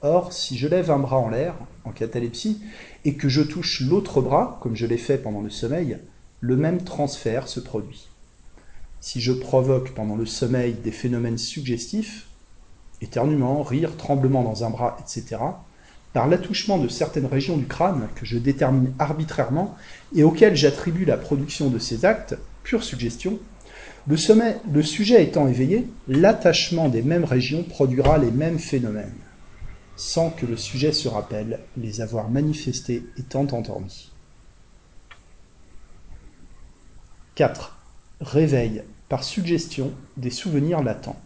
Or, 0.00 0.32
si 0.32 0.56
je 0.56 0.68
lève 0.68 0.90
un 0.90 0.98
bras 0.98 1.18
en 1.18 1.28
l'air, 1.28 1.54
en 1.84 1.90
catalepsie, 1.90 2.62
et 3.04 3.14
que 3.14 3.28
je 3.28 3.42
touche 3.42 3.80
l'autre 3.80 4.20
bras, 4.20 4.58
comme 4.62 4.76
je 4.76 4.86
l'ai 4.86 4.98
fait 4.98 5.18
pendant 5.18 5.40
le 5.40 5.50
sommeil, 5.50 5.98
le 6.40 6.56
même 6.56 6.84
transfert 6.84 7.48
se 7.48 7.58
produit. 7.58 8.08
Si 9.00 9.20
je 9.20 9.32
provoque 9.32 9.94
pendant 9.94 10.14
le 10.14 10.26
sommeil 10.26 10.74
des 10.74 10.92
phénomènes 10.92 11.38
suggestifs, 11.38 12.27
éternuement, 13.00 13.62
rire, 13.62 13.96
tremblement 13.96 14.42
dans 14.42 14.64
un 14.64 14.70
bras, 14.70 14.96
etc., 15.00 15.36
par 16.12 16.26
l'attouchement 16.26 16.78
de 16.78 16.88
certaines 16.88 17.26
régions 17.26 17.56
du 17.56 17.66
crâne 17.66 18.08
que 18.16 18.24
je 18.24 18.38
détermine 18.38 18.92
arbitrairement 18.98 19.76
et 20.14 20.24
auxquelles 20.24 20.56
j'attribue 20.56 21.04
la 21.04 21.16
production 21.16 21.68
de 21.68 21.78
ces 21.78 22.04
actes, 22.04 22.36
pure 22.62 22.82
suggestion, 22.82 23.38
le, 24.08 24.82
sujet 24.82 25.22
étant 25.22 25.48
éveillé, 25.48 25.86
l'attachement 26.06 26.88
des 26.88 27.02
mêmes 27.02 27.24
régions 27.24 27.62
produira 27.62 28.16
les 28.16 28.30
mêmes 28.30 28.58
phénomènes, 28.58 29.12
sans 29.96 30.30
que 30.30 30.46
le 30.46 30.56
sujet 30.56 30.92
se 30.92 31.08
rappelle 31.08 31.60
les 31.76 32.00
avoir 32.00 32.30
manifestés 32.30 33.04
étant 33.18 33.46
endormi. 33.52 34.10
4. 37.34 37.76
Réveil 38.20 38.82
par 39.10 39.24
suggestion 39.24 39.92
des 40.16 40.30
souvenirs 40.30 40.82
latents. 40.82 41.20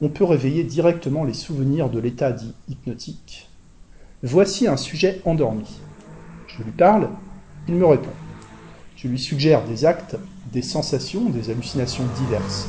On 0.00 0.08
peut 0.08 0.24
réveiller 0.24 0.62
directement 0.62 1.24
les 1.24 1.34
souvenirs 1.34 1.90
de 1.90 1.98
l'état 1.98 2.30
dit 2.30 2.54
hypnotique, 2.68 3.48
Voici 4.22 4.68
un 4.68 4.76
sujet 4.76 5.20
endormi. 5.24 5.80
Je 6.46 6.62
lui 6.62 6.70
parle, 6.70 7.08
il 7.66 7.74
me 7.74 7.84
répond. 7.84 8.12
Je 8.96 9.08
lui 9.08 9.18
suggère 9.18 9.64
des 9.64 9.84
actes, 9.84 10.16
des 10.52 10.62
sensations, 10.62 11.28
des 11.30 11.50
hallucinations 11.50 12.04
diverses. 12.16 12.68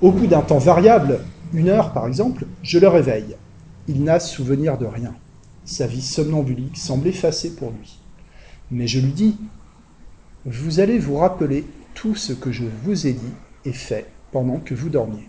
Au 0.00 0.12
bout 0.12 0.26
d'un 0.26 0.40
temps 0.40 0.58
variable, 0.58 1.20
une 1.52 1.68
heure 1.68 1.92
par 1.92 2.06
exemple, 2.06 2.46
je 2.62 2.78
le 2.78 2.88
réveille. 2.88 3.36
Il 3.86 4.02
n'a 4.02 4.18
souvenir 4.18 4.78
de 4.78 4.86
rien. 4.86 5.14
Sa 5.66 5.86
vie 5.86 6.00
somnambulique 6.00 6.78
semble 6.78 7.06
effacée 7.06 7.54
pour 7.54 7.70
lui. 7.70 7.98
Mais 8.70 8.86
je 8.86 8.98
lui 8.98 9.12
dis, 9.12 9.36
vous 10.46 10.80
allez 10.80 10.98
vous 10.98 11.18
rappeler 11.18 11.66
tout 11.94 12.14
ce 12.14 12.32
que 12.32 12.50
je 12.50 12.64
vous 12.82 13.06
ai 13.06 13.12
dit 13.12 13.32
et 13.66 13.72
fait 13.72 14.06
pendant 14.30 14.56
que 14.56 14.74
vous 14.74 14.88
dormiez. 14.88 15.28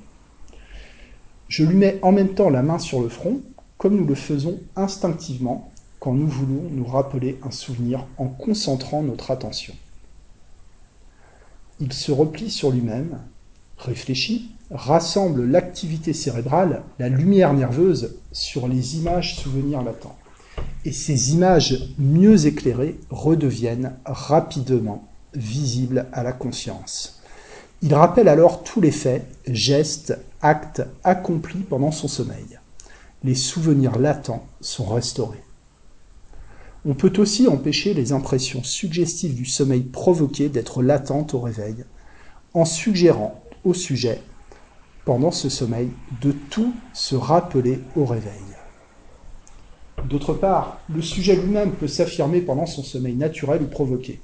Je 1.56 1.64
lui 1.64 1.76
mets 1.76 2.00
en 2.02 2.12
même 2.12 2.34
temps 2.34 2.50
la 2.50 2.64
main 2.64 2.80
sur 2.80 3.00
le 3.00 3.10
front 3.10 3.40
comme 3.78 3.96
nous 3.96 4.08
le 4.08 4.16
faisons 4.16 4.60
instinctivement 4.76 5.72
quand 6.00 6.16
nous 6.16 6.26
voulons 6.26 6.64
nous 6.72 6.84
rappeler 6.84 7.38
un 7.44 7.52
souvenir 7.52 8.08
en 8.18 8.26
concentrant 8.26 9.04
notre 9.04 9.30
attention. 9.30 9.76
Il 11.80 11.94
se 11.94 12.12
replie 12.12 12.50
sur 12.50 12.72
lui-même, 12.72 13.20
réfléchit, 13.78 14.50
rassemble 14.72 15.46
l'activité 15.46 16.12
cérébrale, 16.12 16.82
la 16.98 17.08
lumière 17.08 17.54
nerveuse, 17.54 18.16
sur 18.32 18.68
les 18.68 18.98
images 18.98 19.36
souvenirs 19.36 19.84
latents. 19.84 20.18
Et 20.86 20.92
ces 20.92 21.34
images 21.34 21.94
mieux 22.00 22.48
éclairées 22.48 23.00
redeviennent 23.12 23.94
rapidement 24.06 25.08
visibles 25.36 26.08
à 26.14 26.24
la 26.24 26.32
conscience. 26.32 27.22
Il 27.84 27.94
rappelle 27.94 28.28
alors 28.28 28.64
tous 28.64 28.82
les 28.82 28.90
faits, 28.90 29.28
gestes, 29.46 30.18
actes 30.44 30.84
accomplis 31.04 31.64
pendant 31.64 31.92
son 31.92 32.08
sommeil 32.08 32.60
les 33.24 33.36
souvenirs 33.36 33.98
latents 33.98 34.46
sont 34.62 34.86
restaurés. 34.86 35.44
On 36.86 36.94
peut 36.94 37.14
aussi 37.18 37.48
empêcher 37.48 37.94
les 37.94 38.12
impressions 38.12 38.64
suggestives 38.64 39.36
du 39.36 39.46
sommeil 39.46 39.84
provoquées 39.84 40.50
d'être 40.50 40.84
latentes 40.84 41.34
au 41.34 41.40
réveil, 41.40 41.86
en 42.54 42.66
suggérant 42.66 43.42
au 43.64 43.74
sujet, 43.74 44.22
pendant 45.06 45.32
ce 45.32 45.48
sommeil, 45.48 45.90
de 46.22 46.34
tout 46.50 46.74
se 46.94 47.16
rappeler 47.16 47.80
au 47.96 48.06
réveil. 48.06 48.34
D'autre 50.10 50.34
part, 50.34 50.82
le 50.94 51.02
sujet 51.02 51.38
lui-même 51.38 51.72
peut 51.72 51.88
s'affirmer 51.88 52.42
pendant 52.42 52.66
son 52.66 52.84
sommeil 52.84 53.16
naturel 53.16 53.62
ou 53.62 53.68
provoqué, 53.68 54.20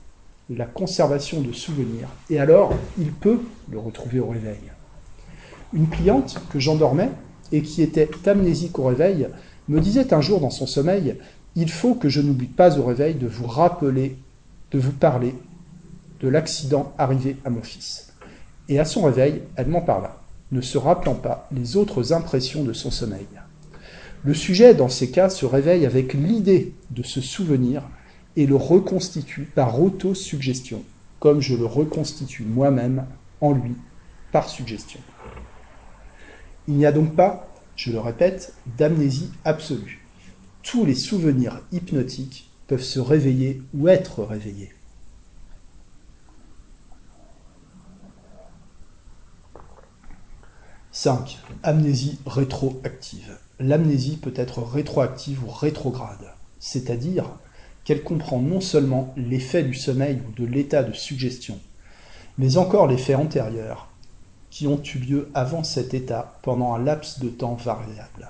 la 0.49 0.65
conservation 0.65 1.39
de 1.39 1.53
souvenirs, 1.53 2.09
et 2.29 2.39
alors 2.39 2.73
il 2.97 3.13
peut 3.13 3.39
le 3.71 3.79
retrouver 3.79 4.19
au 4.19 4.27
réveil. 4.27 4.59
Une 5.73 5.87
cliente 5.87 6.41
que 6.51 6.59
j'endormais 6.59 7.11
et 7.51 7.61
qui 7.61 7.81
était 7.81 8.09
amnésique 8.27 8.79
au 8.79 8.83
réveil 8.83 9.27
me 9.67 9.79
disait 9.79 10.13
un 10.13 10.21
jour 10.21 10.39
dans 10.39 10.49
son 10.49 10.65
sommeil 10.65 11.15
Il 11.55 11.69
faut 11.69 11.93
que 11.93 12.09
je 12.09 12.21
n'oublie 12.21 12.47
pas 12.47 12.79
au 12.79 12.83
réveil 12.83 13.15
de 13.15 13.27
vous 13.27 13.45
rappeler, 13.45 14.17
de 14.71 14.79
vous 14.79 14.91
parler 14.91 15.35
de 16.21 16.27
l'accident 16.27 16.93
arrivé 16.97 17.37
à 17.45 17.49
mon 17.49 17.61
fils. 17.61 18.13
Et 18.67 18.79
à 18.79 18.85
son 18.85 19.03
réveil, 19.03 19.41
elle 19.55 19.67
m'en 19.67 19.81
parla, 19.81 20.21
ne 20.51 20.61
se 20.61 20.77
rappelant 20.77 21.15
pas 21.15 21.47
les 21.51 21.77
autres 21.77 22.13
impressions 22.13 22.63
de 22.63 22.73
son 22.73 22.91
sommeil. 22.91 23.27
Le 24.23 24.33
sujet, 24.33 24.73
dans 24.73 24.89
ces 24.89 25.11
cas, 25.11 25.29
se 25.29 25.45
réveille 25.45 25.85
avec 25.85 26.13
l'idée 26.13 26.73
de 26.91 27.03
se 27.03 27.21
souvenir 27.21 27.83
et 28.35 28.45
le 28.45 28.55
reconstitue 28.55 29.43
par 29.43 29.81
autosuggestion, 29.81 30.83
comme 31.19 31.41
je 31.41 31.55
le 31.55 31.65
reconstitue 31.65 32.43
moi-même 32.43 33.05
en 33.39 33.53
lui 33.53 33.75
par 34.31 34.49
suggestion. 34.49 34.99
Il 36.69 36.75
n'y 36.75 36.85
a 36.85 36.91
donc 36.91 37.15
pas, 37.15 37.51
je 37.75 37.91
le 37.91 37.99
répète, 37.99 38.53
d'amnésie 38.77 39.31
absolue. 39.43 40.05
Tous 40.61 40.85
les 40.85 40.93
souvenirs 40.93 41.61
hypnotiques 41.71 42.47
peuvent 42.67 42.83
se 42.83 42.99
réveiller 42.99 43.63
ou 43.73 43.87
être 43.87 44.23
réveillés. 44.23 44.71
5. 50.91 51.39
Amnésie 51.63 52.19
rétroactive. 52.27 53.39
L'amnésie 53.57 54.17
peut 54.17 54.33
être 54.35 54.61
rétroactive 54.61 55.43
ou 55.43 55.49
rétrograde, 55.49 56.35
c'est-à-dire 56.59 57.31
qu'elle 57.83 58.03
comprend 58.03 58.37
non 58.37 58.61
seulement 58.61 59.11
l'effet 59.17 59.63
du 59.63 59.73
sommeil 59.73 60.21
ou 60.27 60.39
de 60.39 60.45
l'état 60.45 60.83
de 60.83 60.93
suggestion, 60.93 61.59
mais 62.37 62.57
encore 62.57 62.85
les 62.85 62.97
faits 62.97 63.15
antérieurs 63.15 63.88
qui 64.49 64.67
ont 64.67 64.81
eu 64.83 64.97
lieu 64.97 65.31
avant 65.33 65.63
cet 65.63 65.93
état 65.93 66.39
pendant 66.41 66.73
un 66.73 66.79
laps 66.79 67.19
de 67.19 67.29
temps 67.29 67.55
variable. 67.55 68.29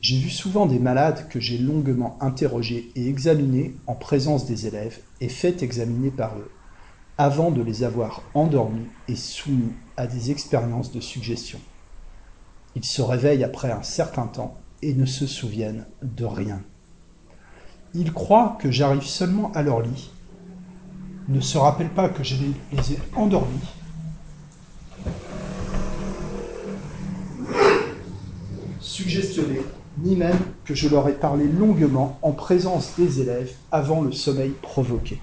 J'ai 0.00 0.18
vu 0.18 0.30
souvent 0.30 0.66
des 0.66 0.80
malades 0.80 1.28
que 1.28 1.38
j'ai 1.38 1.58
longuement 1.58 2.18
interrogés 2.20 2.90
et 2.96 3.08
examinés 3.08 3.76
en 3.86 3.94
présence 3.94 4.46
des 4.46 4.66
élèves 4.66 4.98
et 5.20 5.28
fait 5.28 5.62
examiner 5.62 6.10
par 6.10 6.36
eux, 6.38 6.50
avant 7.18 7.52
de 7.52 7.62
les 7.62 7.84
avoir 7.84 8.22
endormis 8.34 8.88
et 9.06 9.14
soumis 9.14 9.72
à 9.96 10.08
des 10.08 10.32
expériences 10.32 10.90
de 10.90 11.00
suggestion. 11.00 11.60
Ils 12.74 12.84
se 12.84 13.00
réveillent 13.00 13.44
après 13.44 13.70
un 13.70 13.82
certain 13.82 14.26
temps 14.26 14.56
et 14.82 14.92
ne 14.94 15.06
se 15.06 15.26
souviennent 15.26 15.86
de 16.02 16.24
rien. 16.24 16.60
Ils 17.94 18.12
croient 18.12 18.56
que 18.58 18.72
j'arrive 18.72 19.04
seulement 19.04 19.52
à 19.52 19.62
leur 19.62 19.82
lit, 19.82 20.10
ne 21.28 21.40
se 21.40 21.58
rappellent 21.58 21.94
pas 21.94 22.08
que 22.08 22.24
je 22.24 22.34
les 22.72 22.92
ai 22.92 22.98
endormis, 23.14 23.60
suggestionnés, 28.92 29.62
ni 30.02 30.16
même 30.16 30.38
que 30.66 30.74
je 30.74 30.86
leur 30.86 31.08
ai 31.08 31.14
parlé 31.14 31.46
longuement 31.46 32.18
en 32.20 32.32
présence 32.32 32.92
des 32.98 33.22
élèves 33.22 33.52
avant 33.70 34.02
le 34.02 34.12
sommeil 34.12 34.50
provoqué. 34.60 35.18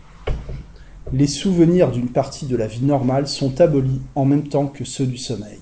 Les 1.14 1.28
souvenirs 1.28 1.92
d'une 1.92 2.10
partie 2.10 2.48
de 2.48 2.58
la 2.58 2.66
vie 2.66 2.84
normale 2.84 3.28
sont 3.28 3.62
abolis 3.62 4.02
en 4.16 4.26
même 4.26 4.48
temps 4.48 4.66
que 4.66 4.84
ceux 4.84 5.06
du 5.06 5.18
sommeil. 5.18 5.60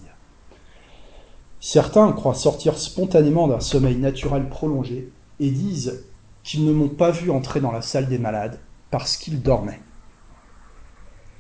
Certains 1.60 2.14
croient 2.14 2.34
sortir 2.34 2.78
spontanément 2.78 3.50
d'un 3.50 3.60
sommeil 3.60 3.98
naturel 3.98 4.48
prolongé 4.48 5.12
et 5.42 5.50
disent 5.52 6.06
qu'ils 6.44 6.66
ne 6.66 6.72
m'ont 6.72 6.88
pas 6.88 7.12
vu 7.12 7.30
entrer 7.30 7.60
dans 7.60 7.74
la 7.74 7.82
salle 7.82 8.08
des 8.08 8.20
malades 8.20 8.60
parce 8.90 9.18
qu'ils 9.18 9.42
dormaient. 9.42 9.82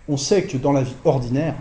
On 0.09 0.17
sait 0.17 0.43
que 0.43 0.57
dans 0.57 0.73
la 0.73 0.83
vie 0.83 0.95
ordinaire, 1.05 1.55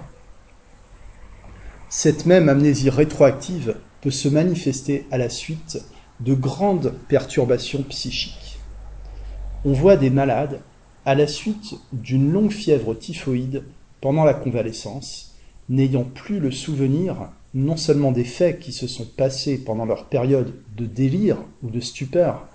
cette 1.88 2.26
même 2.26 2.48
amnésie 2.48 2.90
rétroactive 2.90 3.76
peut 4.06 4.12
se 4.12 4.28
manifester 4.28 5.04
à 5.10 5.18
la 5.18 5.28
suite 5.28 5.82
de 6.20 6.32
grandes 6.32 6.94
perturbations 7.08 7.82
psychiques. 7.82 8.60
On 9.64 9.72
voit 9.72 9.96
des 9.96 10.10
malades 10.10 10.60
à 11.04 11.16
la 11.16 11.26
suite 11.26 11.74
d'une 11.92 12.30
longue 12.30 12.52
fièvre 12.52 12.94
typhoïde 12.94 13.64
pendant 14.00 14.22
la 14.22 14.34
convalescence, 14.34 15.34
n'ayant 15.68 16.04
plus 16.04 16.38
le 16.38 16.52
souvenir 16.52 17.32
non 17.52 17.76
seulement 17.76 18.12
des 18.12 18.22
faits 18.22 18.60
qui 18.60 18.72
se 18.72 18.86
sont 18.86 19.06
passés 19.06 19.58
pendant 19.58 19.86
leur 19.86 20.04
période 20.04 20.54
de 20.76 20.86
délire 20.86 21.38
ou 21.64 21.70
de 21.70 21.80
stupeur, 21.80 22.46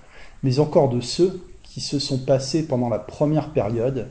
mais 0.44 0.60
encore 0.60 0.88
de 0.88 1.02
ceux 1.02 1.46
qui 1.64 1.82
se 1.82 2.00
sont 2.00 2.20
passés 2.20 2.66
pendant 2.66 2.88
la 2.88 3.00
première 3.00 3.52
période, 3.52 4.08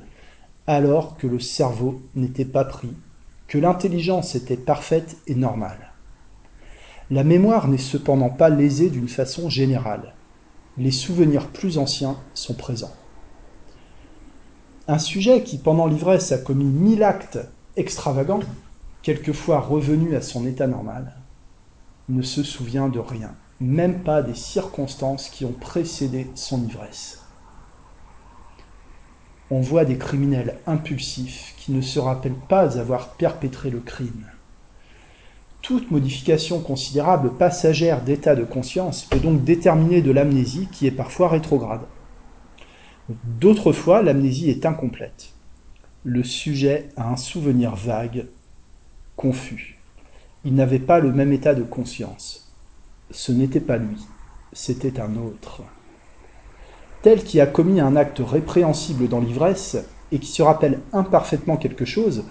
alors 0.67 1.17
que 1.17 1.27
le 1.27 1.41
cerveau 1.41 2.03
n'était 2.15 2.45
pas 2.45 2.67
pris, 2.67 2.93
que 3.49 3.57
l'intelligence 3.57 4.35
était 4.35 4.59
parfaite 4.59 5.17
et 5.27 5.35
normale. 5.35 5.90
La 7.13 7.25
mémoire 7.25 7.67
n'est 7.67 7.77
cependant 7.77 8.31
pas 8.31 8.51
lésée 8.51 8.89
d'une 8.89 9.09
façon 9.09 9.51
générale. 9.51 10.15
Les 10.79 10.93
souvenirs 10.93 11.49
plus 11.49 11.77
anciens 11.77 12.17
sont 12.35 12.55
présents. 12.55 12.95
Un 14.87 15.01
sujet 15.01 15.43
qui, 15.43 15.59
pendant 15.59 15.89
l'ivresse, 15.89 16.31
a 16.31 16.39
commis 16.39 16.65
mille 16.65 17.03
actes 17.03 17.41
extravagants 17.77 18.41
quelquefois 19.03 19.59
revenu 19.59 20.15
à 20.15 20.21
son 20.21 20.47
état 20.47 20.69
normal, 20.69 21.17
ne 22.09 22.23
se 22.23 22.45
souvient 22.45 22.89
de 22.89 23.01
rien, 23.01 23.35
même 23.61 24.05
pas 24.05 24.23
des 24.23 24.35
circonstances 24.35 25.31
qui 25.31 25.45
ont 25.45 25.53
précédé 25.53 26.29
son 26.37 26.65
ivresse. 26.65 27.25
On 29.51 29.61
voit 29.61 29.85
des 29.85 29.99
criminels 29.99 30.59
impulsifs 30.67 31.55
qui 31.57 31.73
ne 31.73 31.81
se 31.81 31.99
rappellent 31.99 32.35
pas 32.49 32.79
avoir 32.79 33.15
perpétré 33.15 33.71
le 33.71 33.81
crime. 33.81 34.27
Toute 35.63 35.91
modification 35.91 36.61
considérable 36.61 37.37
passagère 37.37 38.03
d'état 38.03 38.35
de 38.35 38.45
conscience 38.45 39.05
peut 39.05 39.21
donc 39.21 39.45
déterminer 39.45 40.01
de 40.01 40.11
l'amnésie 40.11 40.69
qui 40.73 40.87
est 40.87 40.91
parfois 40.91 41.29
rétrograde. 41.29 41.83
D'autres 43.25 43.73
fois, 43.73 44.03
l'amnésie 44.03 44.49
est 44.49 44.65
incomplète. 44.65 45.35
Le 46.03 46.25
sujet 46.25 46.89
a 46.97 47.11
un 47.11 47.17
souvenir 47.17 47.77
vague 47.77 48.27
confus. 49.17 49.79
Il 50.45 50.55
n'avait 50.55 50.79
pas 50.79 50.99
le 50.99 51.13
même 51.13 51.33
état 51.33 51.55
de 51.55 51.63
conscience. 51.63 52.51
Ce 53.11 53.31
n'était 53.31 53.61
pas 53.61 53.77
lui, 53.77 53.99
c'était 54.55 54.99
un 54.99 55.17
autre. 55.17 55.63
Tel 57.03 57.23
qui 57.23 57.39
a 57.41 57.47
commis 57.47 57.81
un 57.81 57.97
acte 57.97 58.23
répréhensible 58.25 59.09
dans 59.09 59.21
l'ivresse 59.21 59.77
et 60.11 60.19
qui 60.19 60.29
se 60.29 60.43
rappelle 60.43 60.81
imparfaitement 60.93 61.59
quelque 61.59 61.85
chose, 61.85 62.25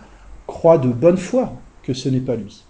croit 0.47 0.79
de 0.79 0.89
bonne 0.89 1.17
foi 1.17 1.53
que 1.83 1.93
ce 1.93 2.09
n'est 2.09 2.19
pas 2.19 2.35
lui. 2.35 2.63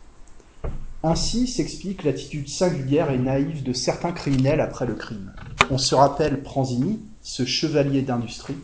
Ainsi 1.01 1.47
s'explique 1.47 2.03
l'attitude 2.03 2.49
singulière 2.49 3.09
et 3.09 3.17
naïve 3.17 3.63
de 3.63 3.71
certains 3.71 4.11
criminels 4.11 4.59
après 4.59 4.85
le 4.85 4.95
crime. 4.95 5.31
On 5.71 5.77
se 5.77 5.95
rappelle 5.95 6.43
Pranzini, 6.43 6.99
ce 7.21 7.45
chevalier 7.45 8.01
d'industrie, 8.01 8.57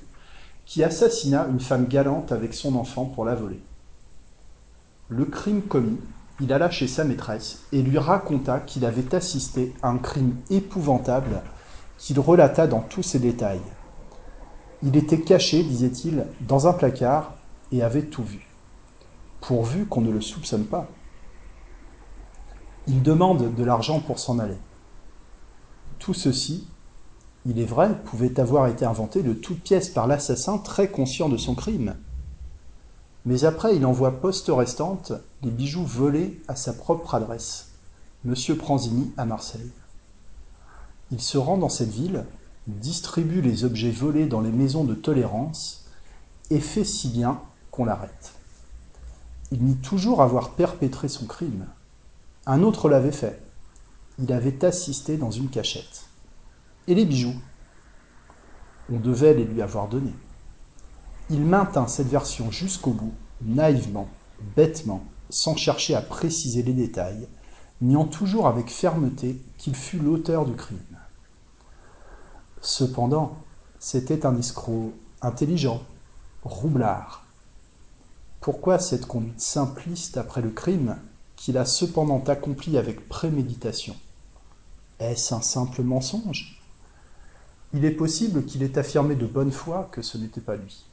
qui 0.65 0.83
assassina 0.83 1.47
une 1.49 1.61
femme 1.61 1.85
galante 1.85 2.33
avec 2.33 2.53
son 2.53 2.75
enfant 2.75 3.05
pour 3.05 3.23
la 3.23 3.35
voler. 3.35 3.61
Le 5.07 5.23
crime 5.23 5.61
commis, 5.61 5.99
il 6.41 6.51
alla 6.51 6.69
chez 6.69 6.87
sa 6.87 7.05
maîtresse 7.05 7.61
et 7.71 7.81
lui 7.81 7.97
raconta 7.97 8.59
qu'il 8.59 8.83
avait 8.83 9.15
assisté 9.15 9.73
à 9.81 9.87
un 9.87 9.97
crime 9.97 10.35
épouvantable 10.49 11.41
qu'il 11.97 12.19
relata 12.19 12.67
dans 12.67 12.81
tous 12.81 13.03
ses 13.03 13.19
détails. 13.19 13.61
Il 14.83 14.97
était 14.97 15.21
caché, 15.21 15.63
disait-il, 15.63 16.25
dans 16.41 16.67
un 16.67 16.73
placard 16.73 17.35
et 17.71 17.81
avait 17.81 18.03
tout 18.03 18.23
vu. 18.23 18.45
Pourvu 19.39 19.85
qu'on 19.85 20.01
ne 20.01 20.11
le 20.11 20.19
soupçonne 20.19 20.65
pas. 20.65 20.89
Il 22.87 23.01
demande 23.01 23.55
de 23.55 23.63
l'argent 23.63 23.99
pour 23.99 24.19
s'en 24.19 24.37
aller. 24.39 24.57
Tout 25.97 26.13
ceci, 26.13 26.67
il 27.47 27.59
est 27.59 27.65
vrai, 27.65 27.99
pouvait 28.05 28.39
avoir 28.39 28.67
été 28.67 28.85
inventé 28.85 29.23
de 29.23 29.33
toutes 29.33 29.61
pièces 29.61 29.89
par 29.89 30.07
l'assassin 30.07 30.57
très 30.57 30.89
conscient 30.89 31.29
de 31.29 31.37
son 31.37 31.55
crime. 31.55 31.95
Mais 33.25 33.43
après, 33.43 33.75
il 33.75 33.85
envoie 33.85 34.19
poste 34.19 34.51
restante 34.53 35.13
les 35.41 35.49
bijoux 35.49 35.85
volés 35.85 36.39
à 36.47 36.55
sa 36.55 36.73
propre 36.73 37.15
adresse, 37.15 37.71
Monsieur 38.23 38.55
Pranzini 38.55 39.11
à 39.17 39.25
Marseille. 39.25 39.71
Il 41.11 41.21
se 41.21 41.37
rend 41.37 41.57
dans 41.57 41.69
cette 41.69 41.89
ville, 41.89 42.25
distribue 42.67 43.41
les 43.41 43.63
objets 43.63 43.91
volés 43.91 44.25
dans 44.27 44.41
les 44.41 44.51
maisons 44.51 44.83
de 44.83 44.95
tolérance 44.95 45.85
et 46.51 46.59
fait 46.59 46.83
si 46.83 47.09
bien 47.09 47.39
qu'on 47.71 47.85
l'arrête. 47.85 48.33
Il 49.51 49.63
nie 49.63 49.77
toujours 49.77 50.21
avoir 50.21 50.51
perpétré 50.51 51.07
son 51.07 51.25
crime. 51.25 51.65
Un 52.47 52.61
autre 52.61 52.89
l'avait 52.89 53.11
fait. 53.11 53.41
Il 54.19 54.31
avait 54.31 54.63
assisté 54.63 55.17
dans 55.17 55.31
une 55.31 55.49
cachette. 55.49 56.05
Et 56.87 56.93
les 56.93 57.05
bijoux? 57.05 57.33
On 58.91 58.99
devait 58.99 59.33
les 59.33 59.45
lui 59.45 59.63
avoir 59.63 59.87
donnés. 59.87 60.13
Il 61.31 61.41
maintint 61.41 61.87
cette 61.87 62.07
version 62.07 62.51
jusqu'au 62.51 62.91
bout, 62.91 63.13
naïvement, 63.41 64.07
bêtement, 64.55 65.03
sans 65.31 65.55
chercher 65.55 65.95
à 65.95 66.01
préciser 66.01 66.61
les 66.61 66.73
détails, 66.73 67.27
niant 67.81 68.05
toujours 68.05 68.47
avec 68.47 68.69
fermeté 68.69 69.41
qu'il 69.57 69.75
fut 69.75 69.97
l'auteur 69.97 70.45
du 70.45 70.53
crime. 70.53 70.77
Cependant, 72.61 73.37
c'était 73.79 74.25
un 74.25 74.37
escroc 74.37 74.93
intelligent, 75.23 75.81
roublard. 76.43 77.25
Pourquoi 78.39 78.77
cette 78.77 79.07
conduite 79.07 79.41
simpliste 79.41 80.17
après 80.17 80.41
le 80.41 80.51
crime? 80.51 80.95
Qu'il 81.45 81.59
a 81.59 81.65
cependant 81.65 82.23
accompli 82.25 82.75
avec 82.75 83.07
préméditation 83.07 83.95
Est-ce 84.99 85.31
un 85.35 85.41
simple 85.41 85.83
mensonge? 85.83 86.59
Il 87.71 87.85
est 87.85 87.91
possible 87.91 88.45
qu'il 88.45 88.63
ait 88.63 88.79
affirmé 88.79 89.13
de 89.13 89.27
bonne 89.27 89.51
foi 89.51 89.87
que 89.91 90.01
ce 90.01 90.17
n'était 90.17 90.41
pas 90.41 90.55
lui. 90.55 90.85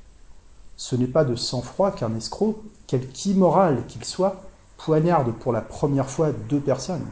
Ce 0.77 0.95
n'est 0.95 1.07
pas 1.07 1.25
de 1.25 1.37
sang-froid 1.37 1.91
qu'un 1.91 2.15
escroc, 2.17 2.63
quelque 2.87 3.25
immoral 3.25 3.87
qu'il 3.87 4.05
soit, 4.05 4.43
poignarde 4.77 5.33
pour 5.33 5.53
la 5.53 5.63
première 5.63 6.11
fois 6.11 6.33
deux 6.33 6.61
personnes. 6.61 7.09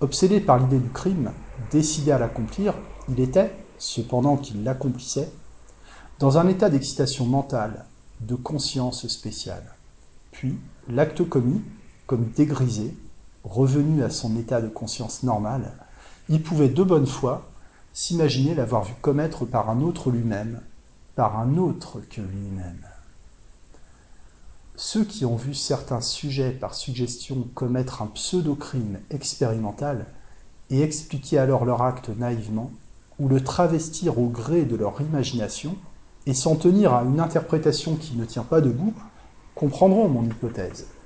Obsédé 0.00 0.40
par 0.40 0.58
l'idée 0.58 0.80
du 0.80 0.90
crime, 0.90 1.30
décidé 1.70 2.10
à 2.10 2.18
l'accomplir, 2.18 2.74
il 3.10 3.20
était, 3.20 3.54
cependant 3.78 4.36
qu'il 4.36 4.64
l'accomplissait, 4.64 5.30
dans 6.18 6.36
un 6.36 6.48
état 6.48 6.68
d'excitation 6.68 7.26
mentale, 7.26 7.84
de 8.22 8.34
conscience 8.34 9.06
spéciale. 9.06 9.76
Puis, 10.32 10.58
l'acte 10.88 11.22
commis, 11.28 11.62
comme 12.06 12.30
dégrisé, 12.36 12.96
revenu 13.44 14.02
à 14.02 14.10
son 14.10 14.36
état 14.36 14.60
de 14.60 14.68
conscience 14.68 15.22
normal, 15.22 15.72
il 16.28 16.42
pouvait 16.42 16.68
de 16.68 16.82
bonne 16.82 17.06
foi 17.06 17.48
s'imaginer 17.92 18.54
l'avoir 18.54 18.84
vu 18.84 18.94
commettre 19.00 19.44
par 19.44 19.68
un 19.70 19.80
autre 19.82 20.10
lui-même, 20.10 20.60
par 21.14 21.38
un 21.38 21.56
autre 21.58 22.00
que 22.10 22.20
lui-même. 22.20 22.86
Ceux 24.76 25.04
qui 25.04 25.24
ont 25.26 25.36
vu 25.36 25.54
certains 25.54 26.00
sujets 26.00 26.50
par 26.50 26.74
suggestion 26.74 27.46
commettre 27.54 28.02
un 28.02 28.06
pseudo-crime 28.06 28.98
expérimental 29.10 30.06
et 30.70 30.80
expliquer 30.80 31.38
alors 31.38 31.64
leur 31.64 31.82
acte 31.82 32.08
naïvement, 32.08 32.70
ou 33.18 33.28
le 33.28 33.42
travestir 33.42 34.18
au 34.18 34.28
gré 34.28 34.64
de 34.64 34.74
leur 34.74 35.00
imagination, 35.02 35.76
et 36.26 36.34
s'en 36.34 36.56
tenir 36.56 36.94
à 36.94 37.02
une 37.02 37.20
interprétation 37.20 37.96
qui 37.96 38.16
ne 38.16 38.24
tient 38.24 38.44
pas 38.44 38.60
debout, 38.60 38.94
comprendront 39.54 40.08
mon 40.08 40.24
hypothèse.« 40.24 40.86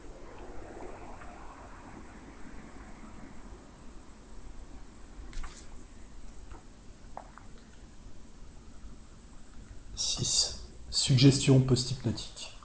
6. 11.06 11.12
Suggestion 11.12 11.60
post-hypnotique. 11.60 12.58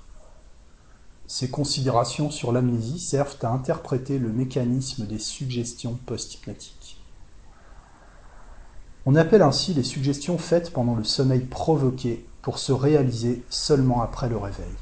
Ces 1.27 1.51
considérations 1.51 2.31
sur 2.31 2.51
l'amnésie 2.51 2.99
servent 2.99 3.37
à 3.43 3.49
interpréter 3.49 4.17
le 4.17 4.29
mécanisme 4.29 5.05
des 5.05 5.19
suggestions 5.19 5.99
post-hypnotiques. 6.07 6.99
On 9.05 9.13
appelle 9.13 9.43
ainsi 9.43 9.75
les 9.75 9.83
suggestions 9.83 10.39
faites 10.39 10.73
pendant 10.73 10.95
le 10.95 11.03
sommeil 11.03 11.41
provoqué 11.41 12.25
pour 12.41 12.57
se 12.57 12.71
réaliser 12.71 13.43
seulement 13.51 14.01
après 14.01 14.27
le 14.27 14.37
réveil. 14.37 14.73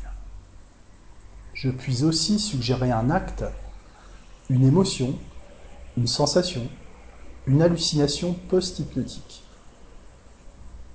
Je 1.53 1.69
puis 1.69 2.05
aussi 2.05 2.39
suggérer 2.39 2.91
un 2.91 3.09
acte, 3.09 3.43
une 4.49 4.63
émotion, 4.63 5.19
une 5.97 6.07
sensation, 6.07 6.65
une 7.45 7.61
hallucination 7.61 8.35
post-hypnotique. 8.47 9.43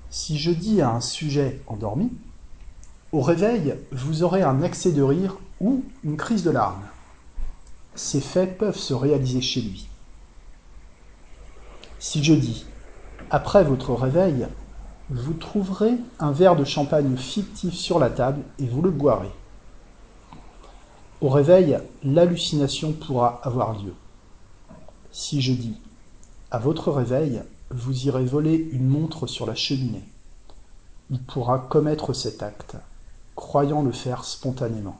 Si 0.09 0.39
je 0.39 0.51
dis 0.51 0.81
à 0.81 0.89
un 0.93 1.03
sujet 1.03 1.61
endormi, 1.67 2.11
au 3.15 3.21
réveil, 3.21 3.77
vous 3.93 4.25
aurez 4.25 4.43
un 4.43 4.61
accès 4.65 4.91
de 4.91 5.01
rire 5.01 5.37
ou 5.61 5.85
une 6.03 6.17
crise 6.17 6.43
de 6.43 6.51
larmes. 6.51 6.83
Ces 7.95 8.21
faits 8.21 8.59
peuvent 8.59 8.77
se 8.77 8.93
réaliser 8.93 9.41
chez 9.41 9.61
lui. 9.61 9.87
Si 12.01 12.25
je 12.25 12.35
dis, 12.35 12.67
après 13.31 13.63
votre 13.63 13.95
réveil, 13.95 14.49
vous 15.11 15.33
trouverez 15.33 15.93
un 16.19 16.33
verre 16.33 16.57
de 16.57 16.65
champagne 16.65 17.17
fictif 17.17 17.73
sur 17.73 18.01
la 18.01 18.11
table 18.11 18.43
et 18.59 18.67
vous 18.67 18.83
le 18.83 18.91
boirez. 18.91 19.31
Au 21.21 21.29
réveil, 21.29 21.79
l'hallucination 22.03 22.91
pourra 22.91 23.41
avoir 23.45 23.81
lieu. 23.81 23.95
Si 25.13 25.41
je 25.41 25.53
dis, 25.53 25.79
à 26.51 26.59
votre 26.59 26.91
réveil, 26.91 27.45
vous 27.71 28.09
irez 28.09 28.25
voler 28.25 28.69
une 28.73 28.89
montre 28.89 29.29
sur 29.29 29.47
la 29.47 29.55
cheminée, 29.55 30.03
il 31.11 31.23
pourra 31.23 31.61
commettre 31.61 32.13
cet 32.13 32.43
acte 32.43 32.77
croyant 33.37 33.83
le 33.83 33.93
faire 33.93 34.25
spontanément. 34.25 34.99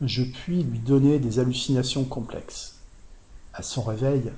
Je 0.00 0.22
puis 0.22 0.62
lui 0.62 0.78
donner 0.78 1.18
des 1.18 1.38
hallucinations 1.38 2.04
complexes. 2.04 2.80
À 3.54 3.62
son 3.62 3.82
réveil, 3.82 4.32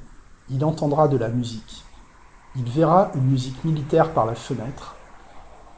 il 0.51 0.65
entendra 0.65 1.09
de 1.09 1.17
la 1.17 1.29
musique. 1.29 1.85
Il 2.57 2.65
verra 2.71 3.11
une 3.15 3.27
musique 3.27 3.65
militaire 3.65 4.15
par 4.15 4.27
la 4.27 4.35
fenêtre, 4.35 4.97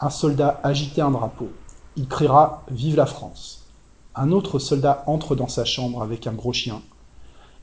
un 0.00 0.11
soldat 0.11 0.61
agiter 0.62 1.00
un 1.00 1.11
drapeau. 1.11 1.50
Il 1.96 2.09
criera 2.09 2.64
Vive 2.70 2.96
la 2.96 3.06
France. 3.06 3.66
Un 4.14 4.33
autre 4.33 4.59
soldat 4.59 5.04
entre 5.06 5.37
dans 5.37 5.48
sa 5.48 5.64
chambre 5.64 6.02
avec 6.02 6.26
un 6.26 6.33
gros 6.33 6.52
chien. 6.52 6.83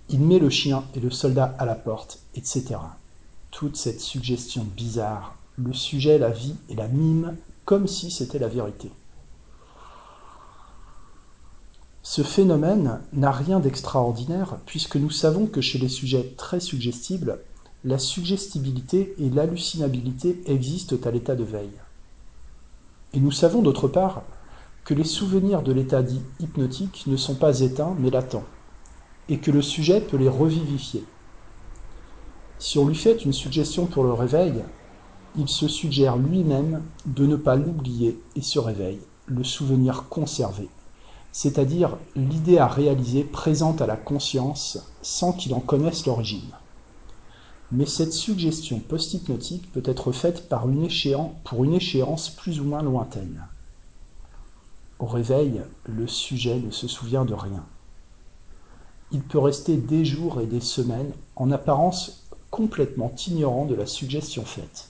Il 0.10 0.22
met 0.22 0.39
le 0.39 0.50
chien 0.50 0.84
et 0.96 1.00
le 1.00 1.12
soldat 1.12 1.56
à 1.60 1.65
la 1.65 1.76
porte, 1.76 2.20
etc. 2.36 2.76
Toute 3.52 3.76
cette 3.76 4.02
suggestion 4.02 4.63
bizarre, 4.76 5.36
le 5.58 5.74
sujet 5.74 6.17
la 6.17 6.30
vit 6.30 6.56
et 6.70 6.76
la 6.76 6.88
mime 6.88 7.36
comme 7.65 7.88
si 7.88 8.12
c'était 8.12 8.39
la 8.39 8.48
vérité. 8.48 8.91
Ce 12.17 12.23
phénomène 12.23 12.99
n'a 13.13 13.32
rien 13.32 13.60
d'extraordinaire 13.60 14.58
puisque 14.65 14.95
nous 14.95 15.12
savons 15.12 15.45
que 15.45 15.62
chez 15.62 15.77
les 15.77 15.88
sujets 15.88 16.34
très 16.36 16.60
suggestibles, 16.60 17.38
la 17.86 17.99
suggestibilité 17.99 19.13
et 19.19 19.30
l'hallucinabilité 19.30 20.41
existent 20.47 20.95
à 21.06 21.12
l'état 21.12 21.36
de 21.36 21.43
veille. 21.43 21.80
Et 23.13 23.19
nous 23.19 23.30
savons 23.30 23.62
d'autre 23.62 23.88
part 23.88 24.23
que 24.84 24.95
les 24.95 25.03
souvenirs 25.03 25.62
de 25.62 25.71
l'état 25.71 26.01
dit 26.01 26.23
hypnotique 26.39 27.03
ne 27.06 27.17
sont 27.17 27.36
pas 27.36 27.60
éteints 27.60 27.95
mais 27.99 28.10
latents, 28.10 28.45
et 29.30 29.38
que 29.38 29.51
le 29.51 29.62
sujet 29.62 30.01
peut 30.01 30.17
les 30.17 30.27
revivifier. 30.27 31.03
Si 32.58 32.80
on 32.80 32.88
lui 32.88 32.95
fait 32.95 33.25
une 33.25 33.34
suggestion 33.34 33.86
pour 33.86 34.03
le 34.03 34.13
réveil, 34.13 34.63
il 35.38 35.47
se 35.47 35.67
suggère 35.67 36.17
lui-même 36.17 36.82
de 37.06 37.27
ne 37.27 37.36
pas 37.36 37.56
l'oublier 37.56 38.19
et 38.36 38.41
se 38.41 38.58
réveille, 38.58 39.01
le 39.27 39.43
souvenir 39.43 40.06
conservé 40.10 40.67
c'est-à-dire 41.38 42.00
l'idée 42.15 42.58
à 42.58 42.65
réaliser 42.65 43.23
présente 43.23 43.80
à 43.84 43.86
la 43.86 43.95
conscience 43.95 44.80
sans 45.04 45.34
qu'il 45.34 45.54
en 45.54 45.60
connaisse 45.60 46.08
l'origine. 46.08 46.50
Mais 47.71 47.86
cette 47.86 48.12
suggestion 48.12 48.80
post-hypnotique 48.80 49.71
peut 49.71 49.84
être 49.86 50.12
faite 50.12 50.50
par 50.50 50.67
une 50.67 50.88
pour 51.43 51.63
une 51.63 51.76
échéance 51.76 52.32
plus 52.32 52.60
ou 52.60 52.63
moins 52.63 52.82
lointaine. 52.82 53.45
Au 54.97 55.06
réveil, 55.06 55.62
le 55.86 56.08
sujet 56.08 56.58
ne 56.58 56.71
se 56.71 56.88
souvient 56.88 57.23
de 57.23 57.36
rien. 57.36 57.63
Il 59.12 59.21
peut 59.21 59.38
rester 59.38 59.78
des 59.78 60.06
jours 60.06 60.41
et 60.41 60.47
des 60.47 60.60
semaines 60.60 61.13
en 61.36 61.52
apparence 61.52 62.28
complètement 62.50 63.13
ignorant 63.28 63.65
de 63.65 63.76
la 63.76 63.86
suggestion 63.86 64.43
faite. 64.43 64.89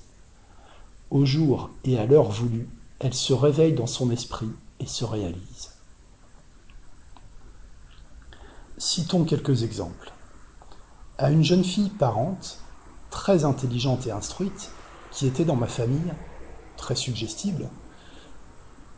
Au 1.11 1.25
jour 1.25 1.71
et 1.83 1.97
à 1.97 2.05
l'heure 2.05 2.31
voulue, 2.31 2.69
elle 2.99 3.13
se 3.13 3.33
réveille 3.33 3.73
dans 3.73 3.85
son 3.85 4.11
esprit 4.11 4.51
et 4.79 4.87
se 4.87 5.03
réalise. 5.03 5.66
Citons 8.79 9.23
quelques 9.23 9.63
exemples. 9.63 10.11
À 11.17 11.31
une 11.31 11.43
jeune 11.43 11.63
fille 11.63 11.89
parente, 11.89 12.59
très 13.09 13.43
intelligente 13.43 14.05
et 14.05 14.11
instruite, 14.11 14.69
qui 15.09 15.25
était 15.25 15.45
dans 15.45 15.55
ma 15.55 15.65
famille, 15.65 16.13
très 16.75 16.93
suggestible, 16.93 17.69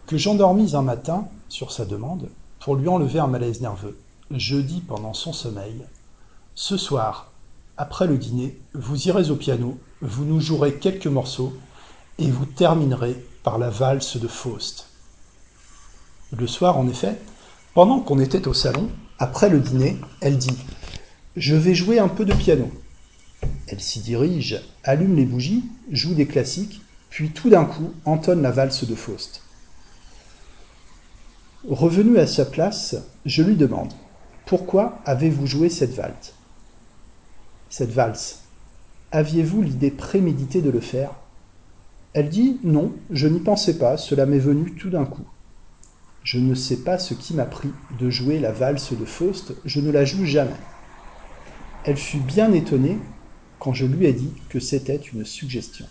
que 0.05 0.17
j'endormis 0.17 0.75
un 0.75 0.81
matin, 0.81 1.29
sur 1.47 1.71
sa 1.71 1.85
demande, 1.85 2.29
pour 2.59 2.75
lui 2.75 2.89
enlever 2.89 3.19
un 3.19 3.27
malaise 3.27 3.61
nerveux, 3.61 3.97
je 4.31 4.57
dis 4.57 4.81
pendant 4.81 5.13
son 5.13 5.31
sommeil 5.31 5.85
Ce 6.55 6.75
soir, 6.75 7.31
après 7.77 8.05
le 8.05 8.17
dîner, 8.17 8.59
vous 8.73 9.07
irez 9.07 9.31
au 9.31 9.37
piano, 9.37 9.77
vous 10.01 10.25
nous 10.25 10.41
jouerez 10.41 10.75
quelques 10.75 11.07
morceaux, 11.07 11.53
et 12.17 12.29
vous 12.29 12.45
terminerez 12.45 13.25
par 13.43 13.57
la 13.57 13.69
valse 13.69 14.17
de 14.17 14.27
Faust. 14.27 14.89
Le 16.37 16.47
soir, 16.47 16.77
en 16.77 16.89
effet, 16.89 17.17
pendant 17.73 18.01
qu'on 18.01 18.19
était 18.19 18.49
au 18.49 18.53
salon, 18.53 18.89
après 19.19 19.49
le 19.49 19.59
dîner, 19.59 19.97
elle 20.21 20.37
dit 20.37 20.57
Je 21.35 21.55
vais 21.55 21.75
jouer 21.75 21.99
un 21.99 22.07
peu 22.07 22.23
de 22.23 22.33
piano. 22.33 22.71
Elle 23.67 23.81
s'y 23.81 23.99
dirige, 23.99 24.61
allume 24.83 25.15
les 25.15 25.25
bougies, 25.25 25.65
joue 25.91 26.15
des 26.15 26.25
classiques, 26.25 26.81
puis 27.09 27.29
tout 27.29 27.49
d'un 27.49 27.65
coup 27.65 27.91
entonne 28.05 28.41
la 28.41 28.51
valse 28.51 28.85
de 28.85 28.95
Faust. 28.95 29.43
Revenu 31.67 32.17
à 32.17 32.27
sa 32.27 32.45
place, 32.45 32.95
je 33.25 33.43
lui 33.43 33.57
demande 33.57 33.91
Pourquoi 34.45 35.01
avez-vous 35.05 35.45
joué 35.45 35.69
cette 35.69 35.93
valse? 35.93 36.33
Cette 37.69 37.91
valse 37.91 38.43
Aviez-vous 39.11 39.61
l'idée 39.61 39.91
préméditée 39.91 40.61
de 40.61 40.69
le 40.69 40.79
faire? 40.79 41.11
Elle 42.13 42.29
dit 42.29 42.59
Non, 42.63 42.93
je 43.11 43.27
n'y 43.27 43.39
pensais 43.39 43.77
pas, 43.77 43.97
cela 43.97 44.25
m'est 44.25 44.39
venu 44.39 44.75
tout 44.75 44.89
d'un 44.89 45.05
coup. 45.05 45.25
Je 46.23 46.37
ne 46.37 46.53
sais 46.53 46.77
pas 46.77 46.99
ce 46.99 47.13
qui 47.13 47.33
m'a 47.33 47.45
pris 47.45 47.71
de 47.99 48.09
jouer 48.09 48.39
la 48.39 48.51
valse 48.51 48.93
de 48.93 49.05
Faust, 49.05 49.53
je 49.65 49.79
ne 49.79 49.91
la 49.91 50.05
joue 50.05 50.25
jamais. 50.25 50.51
Elle 51.85 51.97
fut 51.97 52.19
bien 52.19 52.51
étonnée 52.53 52.97
quand 53.59 53.73
je 53.73 53.85
lui 53.85 54.05
ai 54.05 54.13
dit 54.13 54.33
que 54.49 54.59
c'était 54.59 54.95
une 54.97 55.25
suggestion. 55.25 55.85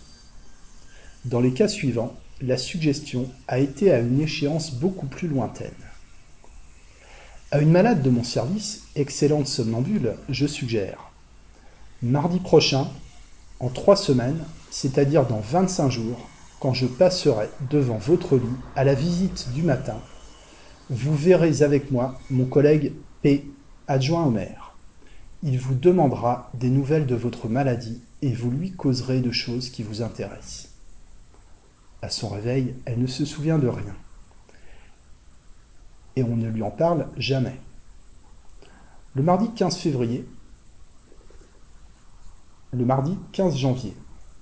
Dans 1.25 1.41
les 1.41 1.51
cas 1.51 1.67
suivants, 1.67 2.15
la 2.41 2.57
suggestion 2.57 3.29
a 3.47 3.59
été 3.59 3.91
à 3.91 3.99
une 3.99 4.21
échéance 4.21 4.73
beaucoup 4.75 5.07
plus 5.07 5.27
lointaine. 5.27 5.71
À 7.51 7.59
une 7.59 7.71
malade 7.71 8.01
de 8.01 8.09
mon 8.09 8.23
service, 8.23 8.83
excellente 8.95 9.47
somnambule, 9.47 10.13
je 10.29 10.45
suggère 10.45 11.11
Mardi 12.01 12.39
prochain, 12.39 12.87
en 13.59 13.67
trois 13.67 13.97
semaines, 13.97 14.45
c'est-à-dire 14.71 15.25
dans 15.25 15.41
25 15.41 15.89
jours, 15.89 16.29
quand 16.61 16.73
je 16.73 16.85
passerai 16.85 17.49
devant 17.69 17.97
votre 17.97 18.37
lit 18.37 18.45
à 18.75 18.85
la 18.85 18.93
visite 18.93 19.51
du 19.53 19.63
matin, 19.63 19.97
vous 20.89 21.15
verrez 21.15 21.61
avec 21.61 21.91
moi 21.91 22.19
mon 22.31 22.45
collègue 22.45 22.93
P, 23.21 23.45
adjoint 23.87 24.25
au 24.25 24.31
maire. 24.31 24.75
Il 25.43 25.59
vous 25.59 25.75
demandera 25.75 26.49
des 26.55 26.69
nouvelles 26.69 27.05
de 27.05 27.15
votre 27.15 27.47
maladie 27.47 28.01
et 28.21 28.33
vous 28.33 28.49
lui 28.49 28.71
causerez 28.71 29.21
de 29.21 29.31
choses 29.31 29.69
qui 29.69 29.83
vous 29.83 30.01
intéressent. 30.01 30.69
À 32.01 32.09
son 32.09 32.29
réveil, 32.29 32.75
elle 32.85 32.99
ne 32.99 33.07
se 33.07 33.23
souvient 33.23 33.59
de 33.59 33.67
rien. 33.67 33.95
Et 36.15 36.23
on 36.23 36.35
ne 36.35 36.49
lui 36.49 36.63
en 36.63 36.71
parle 36.71 37.07
jamais. 37.17 37.59
Le 39.13 39.23
mardi 39.23 39.49
15 39.55 39.77
février, 39.77 40.27
le 42.71 42.85
mardi 42.85 43.17
15 43.33 43.55
janvier, 43.55 43.95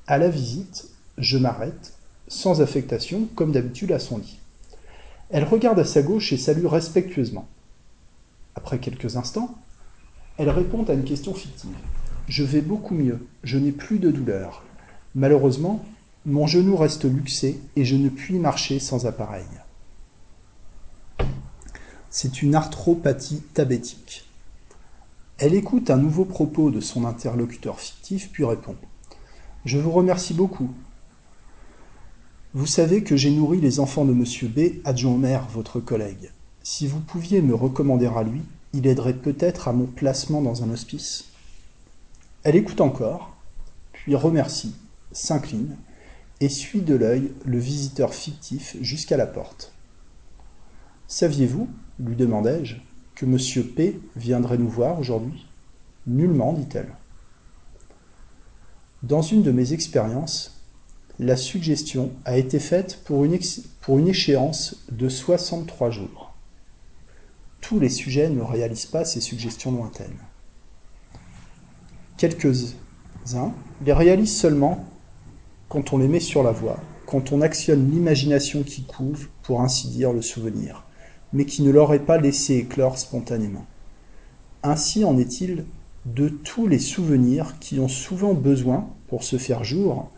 à 0.08 0.18
la 0.18 0.30
visite, 0.30 0.90
je 1.18 1.38
m'arrête, 1.38 1.98
sans 2.28 2.62
affectation, 2.62 3.28
comme 3.36 3.52
d'habitude 3.52 3.92
à 3.92 4.00
son 4.00 4.18
lit. 4.18 4.40
Elle 5.30 5.44
regarde 5.44 5.80
à 5.80 5.86
sa 5.86 6.02
gauche 6.02 6.32
et 6.32 6.38
salue 6.38 6.66
respectueusement. 6.66 7.48
Après 8.56 8.80
quelques 8.80 9.18
instants, 9.18 9.56
elle 10.38 10.50
répond 10.50 10.84
à 10.86 10.94
une 10.94 11.04
question 11.04 11.34
fictive. 11.34 11.76
Je 12.28 12.44
vais 12.44 12.62
beaucoup 12.62 12.94
mieux, 12.94 13.28
je 13.44 13.58
n'ai 13.58 13.72
plus 13.72 14.00
de 14.00 14.12
douleur. 14.12 14.64
Malheureusement, 15.16 15.84
mon 16.26 16.48
genou 16.48 16.76
reste 16.76 17.06
luxé 17.06 17.60
et 17.76 17.86
je 17.86 17.96
ne 17.96 18.10
puis 18.10 18.38
marcher 18.38 18.80
sans 18.80 19.06
appareil. 19.06 19.46
C'est 22.10 22.42
une 22.42 22.56
arthropathie 22.56 23.42
tabétique. 23.54 24.26
Elle 25.38 25.54
écoute 25.54 25.90
un 25.90 25.98
nouveau 25.98 26.26
propos 26.26 26.72
de 26.72 26.80
son 26.80 27.06
interlocuteur 27.06 27.80
fictif, 27.80 28.32
puis 28.32 28.44
répond 28.44 28.76
Je 29.66 29.78
vous 29.78 29.92
remercie 29.92 30.34
beaucoup. 30.34 30.72
Vous 32.58 32.66
savez 32.66 33.04
que 33.04 33.16
j'ai 33.16 33.30
nourri 33.30 33.62
les 33.62 33.80
enfants 33.80 34.04
de 34.04 34.14
Monsieur 34.14 34.48
B, 34.48 34.82
adjoint 34.84 35.14
au 35.14 35.18
maire, 35.18 35.48
votre 35.54 35.80
collègue. 35.80 36.32
Si 36.64 36.88
vous 36.88 37.00
pouviez 37.00 37.40
me 37.44 37.54
recommander 37.54 38.08
à 38.08 38.24
lui, 38.24 38.42
il 38.74 38.88
aiderait 38.88 39.14
peut-être 39.14 39.68
à 39.68 39.74
mon 39.74 39.86
placement 39.86 40.42
dans 40.42 40.64
un 40.64 40.72
hospice. 40.72 41.26
Elle 42.42 42.56
écoute 42.56 42.82
encore, 42.82 43.36
puis 43.94 44.16
remercie, 44.16 44.74
s'incline, 45.12 45.78
et 46.42 46.50
suit 46.50 46.82
de 46.82 46.96
l'œil 46.96 47.32
le 47.46 47.60
visiteur 47.60 48.16
fictif 48.16 48.76
jusqu'à 48.82 49.18
la 49.18 49.28
porte. 49.28 49.72
Saviez-vous, 51.08 51.70
lui 52.00 52.16
demandai-je, 52.16 52.78
que 53.14 53.28
Monsieur 53.28 53.66
P 53.66 54.00
viendrait 54.16 54.58
nous 54.58 54.68
voir 54.68 55.00
aujourd'hui? 55.00 55.46
Nullement, 56.08 56.54
dit-elle. 56.54 56.92
Dans 59.04 59.22
une 59.22 59.44
de 59.44 59.52
mes 59.52 59.74
expériences, 59.74 60.57
la 61.20 61.36
suggestion 61.36 62.12
a 62.26 62.38
été 62.38 62.60
faite 62.60 63.02
pour 63.06 63.26
une, 63.26 64.08
échéance 64.08 64.84
de 64.92 65.10
63 65.10 65.90
jours. 65.90 66.34
Tous 67.62 67.80
les 67.80 67.90
sujets 67.90 68.30
ne 68.30 68.42
réalisent 68.42 68.86
pas 68.86 69.06
ces 69.06 69.22
suggestions 69.22 69.72
lointaines. 69.72 70.20
Quelques-uns 72.18 73.54
les 73.86 73.94
réalisent 73.94 74.38
seulement 74.38 74.86
quand 75.70 75.94
on 75.94 75.98
les 75.98 76.08
met 76.08 76.20
sur 76.20 76.44
la 76.44 76.52
voie, 76.52 76.80
quand 77.06 77.32
on 77.32 77.42
actionne 77.42 77.92
l'imagination 77.92 78.64
qui 78.64 78.84
couve, 78.84 79.28
pour 79.44 79.62
ainsi 79.62 79.90
dire, 79.90 80.14
le 80.14 80.22
souvenir 80.22 80.88
mais 81.34 81.46
qui 81.46 81.62
ne 81.62 81.72
l'aurait 81.72 82.00
pas 82.00 82.18
laissé 82.18 82.56
éclore 82.56 82.98
spontanément. 82.98 83.66
Ainsi 84.64 85.04
en 85.04 85.18
est-il 85.18 85.66
de 86.06 86.30
tous 86.30 86.68
les 86.68 86.80
souvenirs 86.80 87.56
qui 87.60 87.80
ont 87.80 87.90
souvent 87.90 88.34
besoin, 88.34 88.88
pour 89.08 89.24
se 89.24 89.38
faire 89.38 89.64
jour, 89.64 90.10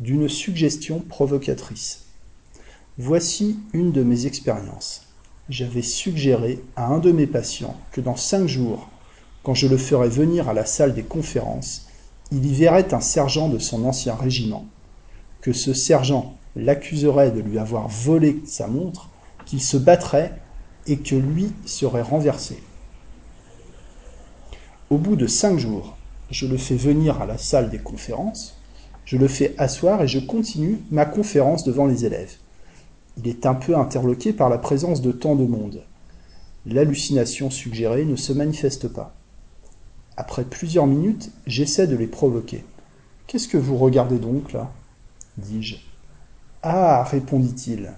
d'une 0.00 0.28
suggestion 0.28 1.00
provocatrice. 1.00 2.06
Voici 2.98 3.58
une 3.72 3.92
de 3.92 4.02
mes 4.02 4.26
expériences. 4.26 5.08
J'avais 5.48 5.82
suggéré 5.82 6.60
à 6.76 6.86
un 6.86 6.98
de 6.98 7.12
mes 7.12 7.26
patients 7.26 7.76
que 7.92 8.00
dans 8.00 8.16
cinq 8.16 8.46
jours, 8.46 8.88
quand 9.42 9.54
je 9.54 9.68
le 9.68 9.76
ferais 9.76 10.08
venir 10.08 10.48
à 10.48 10.54
la 10.54 10.64
salle 10.64 10.94
des 10.94 11.02
conférences, 11.02 11.86
il 12.32 12.46
y 12.46 12.54
verrait 12.54 12.94
un 12.94 13.00
sergent 13.00 13.48
de 13.48 13.58
son 13.58 13.84
ancien 13.84 14.14
régiment, 14.14 14.66
que 15.42 15.52
ce 15.52 15.74
sergent 15.74 16.36
l'accuserait 16.56 17.30
de 17.30 17.40
lui 17.40 17.58
avoir 17.58 17.88
volé 17.88 18.42
sa 18.46 18.66
montre, 18.66 19.10
qu'il 19.44 19.60
se 19.60 19.76
battrait 19.76 20.32
et 20.86 20.98
que 20.98 21.14
lui 21.14 21.52
serait 21.66 22.02
renversé. 22.02 22.62
Au 24.90 24.98
bout 24.98 25.16
de 25.16 25.26
cinq 25.26 25.58
jours, 25.58 25.96
je 26.30 26.46
le 26.46 26.56
fais 26.56 26.76
venir 26.76 27.20
à 27.20 27.26
la 27.26 27.38
salle 27.38 27.70
des 27.70 27.78
conférences, 27.78 28.53
je 29.04 29.16
le 29.16 29.28
fais 29.28 29.54
asseoir 29.58 30.02
et 30.02 30.08
je 30.08 30.18
continue 30.18 30.78
ma 30.90 31.04
conférence 31.04 31.64
devant 31.64 31.86
les 31.86 32.04
élèves. 32.04 32.36
Il 33.18 33.28
est 33.28 33.46
un 33.46 33.54
peu 33.54 33.76
interloqué 33.76 34.32
par 34.32 34.48
la 34.48 34.58
présence 34.58 35.02
de 35.02 35.12
tant 35.12 35.36
de 35.36 35.44
monde. 35.44 35.82
L'hallucination 36.66 37.50
suggérée 37.50 38.04
ne 38.04 38.16
se 38.16 38.32
manifeste 38.32 38.88
pas. 38.88 39.14
Après 40.16 40.44
plusieurs 40.44 40.86
minutes, 40.86 41.30
j'essaie 41.46 41.86
de 41.86 41.96
les 41.96 42.06
provoquer. 42.06 42.64
Qu'est-ce 43.26 43.48
que 43.48 43.58
vous 43.58 43.76
regardez 43.76 44.18
donc 44.18 44.52
là? 44.52 44.70
dis-je. 45.36 45.76
Ah, 46.62 47.04
répondit-il, 47.04 47.92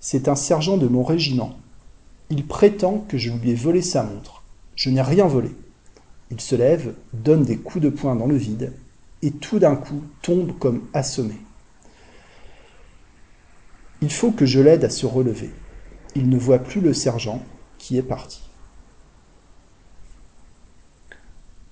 c'est 0.00 0.28
un 0.28 0.34
sergent 0.34 0.76
de 0.76 0.86
mon 0.86 1.02
régiment. 1.02 1.56
Il 2.28 2.46
prétend 2.46 3.04
que 3.08 3.16
je 3.16 3.32
lui 3.32 3.50
ai 3.50 3.54
volé 3.54 3.82
sa 3.82 4.02
montre. 4.02 4.42
Je 4.74 4.90
n'ai 4.90 5.02
rien 5.02 5.26
volé. 5.26 5.50
Il 6.30 6.40
se 6.40 6.56
lève, 6.56 6.94
donne 7.12 7.44
des 7.44 7.56
coups 7.56 7.84
de 7.84 7.88
poing 7.88 8.16
dans 8.16 8.26
le 8.26 8.36
vide, 8.36 8.72
et 9.26 9.32
tout 9.32 9.58
d'un 9.58 9.74
coup 9.74 10.04
tombe 10.22 10.56
comme 10.56 10.86
assommé. 10.94 11.34
Il 14.00 14.12
faut 14.12 14.30
que 14.30 14.46
je 14.46 14.60
l'aide 14.60 14.84
à 14.84 14.90
se 14.90 15.04
relever. 15.04 15.50
Il 16.14 16.28
ne 16.28 16.38
voit 16.38 16.60
plus 16.60 16.80
le 16.80 16.94
sergent, 16.94 17.42
qui 17.76 17.96
est 17.96 18.04
parti. 18.04 18.40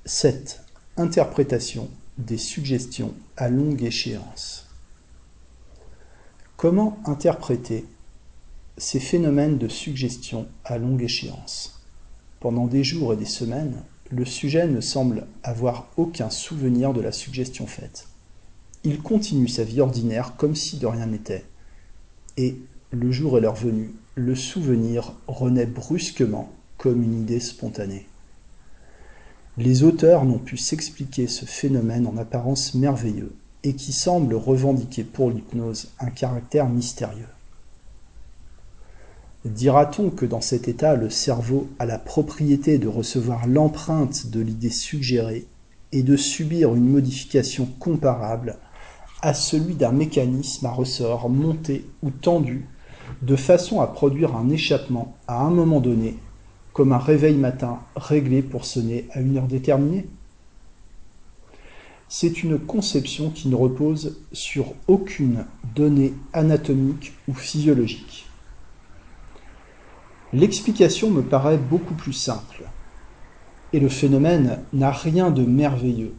7. 0.05 0.65
Interprétation 0.97 1.89
des 2.19 2.39
suggestions 2.39 3.15
à 3.37 3.49
longue 3.49 3.85
échéance. 3.85 4.69
Comment 6.57 6.99
interpréter 7.05 7.87
ces 8.79 8.99
phénomènes 8.99 9.59
de 9.59 9.69
suggestion 9.69 10.49
à 10.65 10.79
longue 10.79 11.03
échéance? 11.03 11.85
Pendant 12.41 12.67
des 12.67 12.83
jours 12.83 13.13
et 13.13 13.17
des 13.17 13.25
semaines, 13.25 13.85
le 14.11 14.25
sujet 14.25 14.67
ne 14.67 14.81
semble 14.81 15.27
avoir 15.43 15.89
aucun 15.97 16.31
souvenir 16.31 16.93
de 16.93 17.01
la 17.01 17.13
suggestion 17.13 17.67
faite. 17.67 18.09
Il 18.85 19.01
continue 19.01 19.49
sa 19.49 19.65
vie 19.65 19.81
ordinaire 19.81 20.35
comme 20.37 20.55
si 20.55 20.79
de 20.79 20.87
rien 20.87 21.07
n'était. 21.07 21.45
Et, 22.37 22.57
le 22.91 23.11
jour 23.11 23.39
est 23.39 23.41
l'heure 23.41 23.55
venue, 23.55 23.93
le 24.15 24.35
souvenir 24.35 25.15
renaît 25.27 25.67
brusquement 25.67 26.53
comme 26.79 27.03
une 27.03 27.23
idée 27.23 27.41
spontanée. 27.41 28.07
Les 29.57 29.85
auteurs 29.85 30.25
n'ont 30.25 30.39
pu 30.39 30.57
s'expliquer 30.57 31.27
ce 31.27 31.45
phénomène 31.45 32.07
en 32.07 32.17
apparence 32.17 32.75
merveilleux 32.75 33.35
et 33.63 33.75
qui 33.75 33.93
semble 33.93 34.35
revendiquer 34.35 35.05
pour 35.05 35.31
l'hypnose 35.31 35.93
un 35.99 36.11
caractère 36.11 36.69
mystérieux. 36.69 37.29
Dira-t-on 39.45 40.09
que 40.09 40.25
dans 40.25 40.41
cet 40.41 40.69
état, 40.69 40.97
le 40.97 41.11
cerveau 41.11 41.69
a 41.79 41.85
la 41.85 41.99
propriété 41.99 42.79
de 42.79 42.89
recevoir 42.89 43.47
l'empreinte 43.47 44.31
de 44.31 44.41
l'idée 44.41 44.71
suggérée 44.71 45.47
et 45.93 46.03
de 46.03 46.17
subir 46.17 46.75
une 46.75 46.89
modification 46.89 47.69
comparable 47.79 48.57
à 49.21 49.35
celui 49.35 49.75
d'un 49.75 49.93
mécanisme 49.93 50.65
à 50.65 50.71
ressort 50.71 51.29
monté 51.29 51.85
ou 52.03 52.11
tendu 52.11 52.67
de 53.21 53.37
façon 53.37 53.83
à 53.83 53.87
produire 53.87 54.35
un 54.35 54.49
échappement 54.49 55.15
à 55.29 55.43
un 55.43 55.51
moment 55.51 55.81
donné, 55.81 56.17
comme 56.73 56.93
un 56.93 56.99
réveil 56.99 57.37
matin 57.37 57.81
réglé 57.97 58.41
pour 58.41 58.65
sonner 58.65 59.07
à 59.13 59.21
une 59.21 59.37
heure 59.37 59.47
déterminée? 59.47 60.07
C'est 62.09 62.43
une 62.43 62.59
conception 62.59 63.29
qui 63.29 63.49
ne 63.49 63.57
repose 63.57 64.17
sur 64.33 64.73
aucune 64.89 65.45
donnée 65.75 66.15
anatomique 66.33 67.13
ou 67.29 67.35
physiologique. 67.35 68.27
L'explication 70.35 71.13
me 71.13 71.23
paraît 71.23 71.59
beaucoup 71.59 71.95
plus 71.95 72.13
simple. 72.13 72.65
Et 73.73 73.79
le 73.79 73.89
phénomène 73.89 74.65
n'a 74.73 74.91
rien 74.91 75.31
de 75.31 75.45
merveilleux 75.45 76.13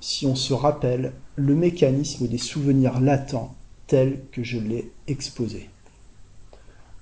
si 0.00 0.26
on 0.26 0.34
se 0.34 0.52
rappelle 0.52 1.14
le 1.34 1.54
mécanisme 1.54 2.28
des 2.28 2.36
souvenirs 2.36 3.00
latents 3.00 3.56
tel 3.86 4.22
que 4.32 4.44
je 4.44 4.58
l'ai 4.58 4.92
exposé. 5.06 5.70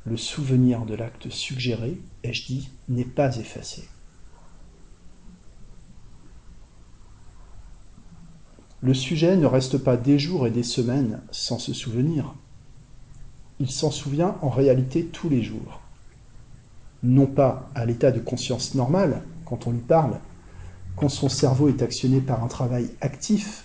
Le 0.04 0.16
souvenir 0.16 0.86
de 0.86 0.94
l'acte 0.94 1.30
suggéré, 1.30 1.98
ai-je 2.22 2.46
dit, 2.46 2.70
n'est 2.88 3.04
pas 3.04 3.38
effacé. 3.38 3.88
Le 8.82 8.94
sujet 8.94 9.36
ne 9.36 9.46
reste 9.46 9.78
pas 9.78 9.96
des 9.96 10.20
jours 10.20 10.46
et 10.46 10.52
des 10.52 10.62
semaines 10.62 11.22
sans 11.32 11.58
se 11.58 11.72
souvenir. 11.72 12.36
Il 13.58 13.68
s'en 13.68 13.90
souvient 13.90 14.36
en 14.42 14.48
réalité 14.48 15.06
tous 15.06 15.28
les 15.28 15.42
jours. 15.42 15.80
Non 17.06 17.26
pas 17.26 17.70
à 17.76 17.86
l'état 17.86 18.10
de 18.10 18.18
conscience 18.18 18.74
normale, 18.74 19.22
quand 19.44 19.68
on 19.68 19.70
lui 19.70 19.78
parle, 19.78 20.18
quand 20.96 21.08
son 21.08 21.28
cerveau 21.28 21.68
est 21.68 21.80
actionné 21.80 22.20
par 22.20 22.42
un 22.42 22.48
travail 22.48 22.88
actif, 23.00 23.62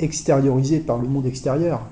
extériorisé 0.00 0.80
par 0.80 0.98
le 0.98 1.06
monde 1.06 1.26
extérieur, 1.26 1.86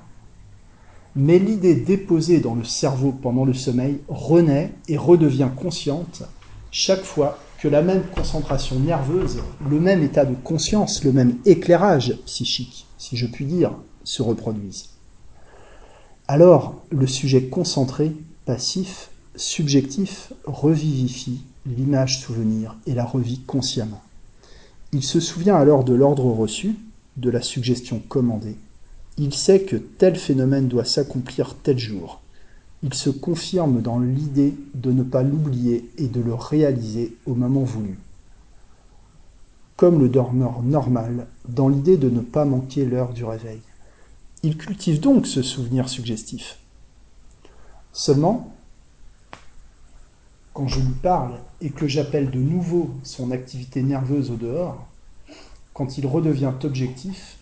mais 1.15 1.39
l'idée 1.39 1.75
déposée 1.75 2.41
dans 2.41 2.55
le 2.55 2.65
cerveau 2.65 3.13
pendant 3.13 3.45
le 3.45 3.53
sommeil 3.53 4.01
renaît 4.09 4.73
et 4.89 4.97
redevient 4.97 5.49
consciente 5.55 6.23
chaque 6.71 7.03
fois 7.03 7.39
que 7.61 7.69
la 7.69 7.81
même 7.81 8.03
concentration 8.13 8.77
nerveuse, 8.79 9.39
le 9.69 9.79
même 9.79 10.03
état 10.03 10.25
de 10.25 10.35
conscience, 10.35 11.05
le 11.05 11.13
même 11.13 11.37
éclairage 11.45 12.17
psychique, 12.25 12.85
si 12.97 13.15
je 13.15 13.27
puis 13.27 13.45
dire, 13.45 13.71
se 14.03 14.21
reproduisent. 14.21 14.89
Alors, 16.27 16.83
le 16.91 17.07
sujet 17.07 17.45
concentré, 17.45 18.11
passif, 18.45 19.09
subjectif, 19.39 20.33
revivifie 20.45 21.41
l'image 21.65 22.21
souvenir 22.21 22.75
et 22.85 22.93
la 22.93 23.05
revit 23.05 23.39
consciemment. 23.39 24.01
Il 24.91 25.03
se 25.03 25.19
souvient 25.19 25.55
alors 25.55 25.83
de 25.83 25.93
l'ordre 25.93 26.25
reçu, 26.25 26.75
de 27.17 27.29
la 27.29 27.41
suggestion 27.41 28.01
commandée. 28.07 28.55
Il 29.17 29.33
sait 29.33 29.61
que 29.61 29.75
tel 29.75 30.15
phénomène 30.15 30.67
doit 30.67 30.85
s'accomplir 30.85 31.55
tel 31.55 31.77
jour, 31.77 32.21
il 32.81 32.93
se 32.93 33.09
confirme 33.09 33.81
dans 33.81 33.99
l'idée 33.99 34.53
de 34.73 34.91
ne 34.91 35.03
pas 35.03 35.21
l'oublier 35.21 35.89
et 35.97 36.07
de 36.07 36.21
le 36.21 36.33
réaliser 36.33 37.17
au 37.25 37.35
moment 37.35 37.63
voulu. 37.63 37.99
Comme 39.75 39.99
le 39.99 40.07
dormeur 40.07 40.61
normal, 40.61 41.27
dans 41.47 41.67
l'idée 41.67 41.97
de 41.97 42.09
ne 42.09 42.21
pas 42.21 42.45
manquer 42.45 42.85
l'heure 42.85 43.13
du 43.13 43.25
réveil. 43.25 43.59
Il 44.43 44.57
cultive 44.57 45.01
donc 45.01 45.27
ce 45.27 45.41
souvenir 45.41 45.89
suggestif. 45.89 46.59
Seulement, 47.91 48.53
quand 50.59 50.67
je 50.67 50.81
lui 50.81 50.93
parle 51.01 51.35
et 51.61 51.69
que 51.69 51.87
j'appelle 51.87 52.31
de 52.31 52.37
nouveau 52.37 52.89
son 53.03 53.31
activité 53.31 53.81
nerveuse 53.81 54.29
au 54.29 54.35
dehors, 54.35 54.85
quand 55.73 55.97
il 55.97 56.05
redevient 56.05 56.51
objectif, 56.65 57.37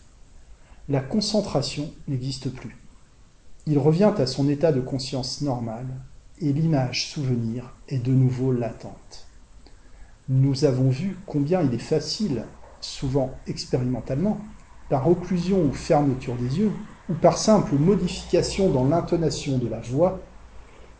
la 0.87 0.99
concentration 0.99 1.89
n'existe 2.07 2.53
plus. 2.53 2.77
Il 3.65 3.79
revient 3.79 4.13
à 4.19 4.27
son 4.27 4.47
état 4.47 4.71
de 4.71 4.81
conscience 4.81 5.41
normal 5.41 5.87
et 6.41 6.53
l'image 6.53 7.07
souvenir 7.07 7.73
est 7.89 7.97
de 7.97 8.11
nouveau 8.11 8.51
latente. 8.51 9.25
Nous 10.29 10.65
avons 10.65 10.91
vu 10.91 11.17
combien 11.25 11.63
il 11.63 11.73
est 11.73 11.79
facile, 11.79 12.43
souvent 12.81 13.31
expérimentalement, 13.47 14.37
par 14.89 15.09
occlusion 15.09 15.63
ou 15.63 15.73
fermeture 15.73 16.35
des 16.35 16.59
yeux, 16.59 16.71
ou 17.09 17.15
par 17.15 17.39
simple 17.39 17.77
modification 17.77 18.69
dans 18.69 18.85
l'intonation 18.85 19.57
de 19.57 19.67
la 19.67 19.79
voix, 19.79 20.19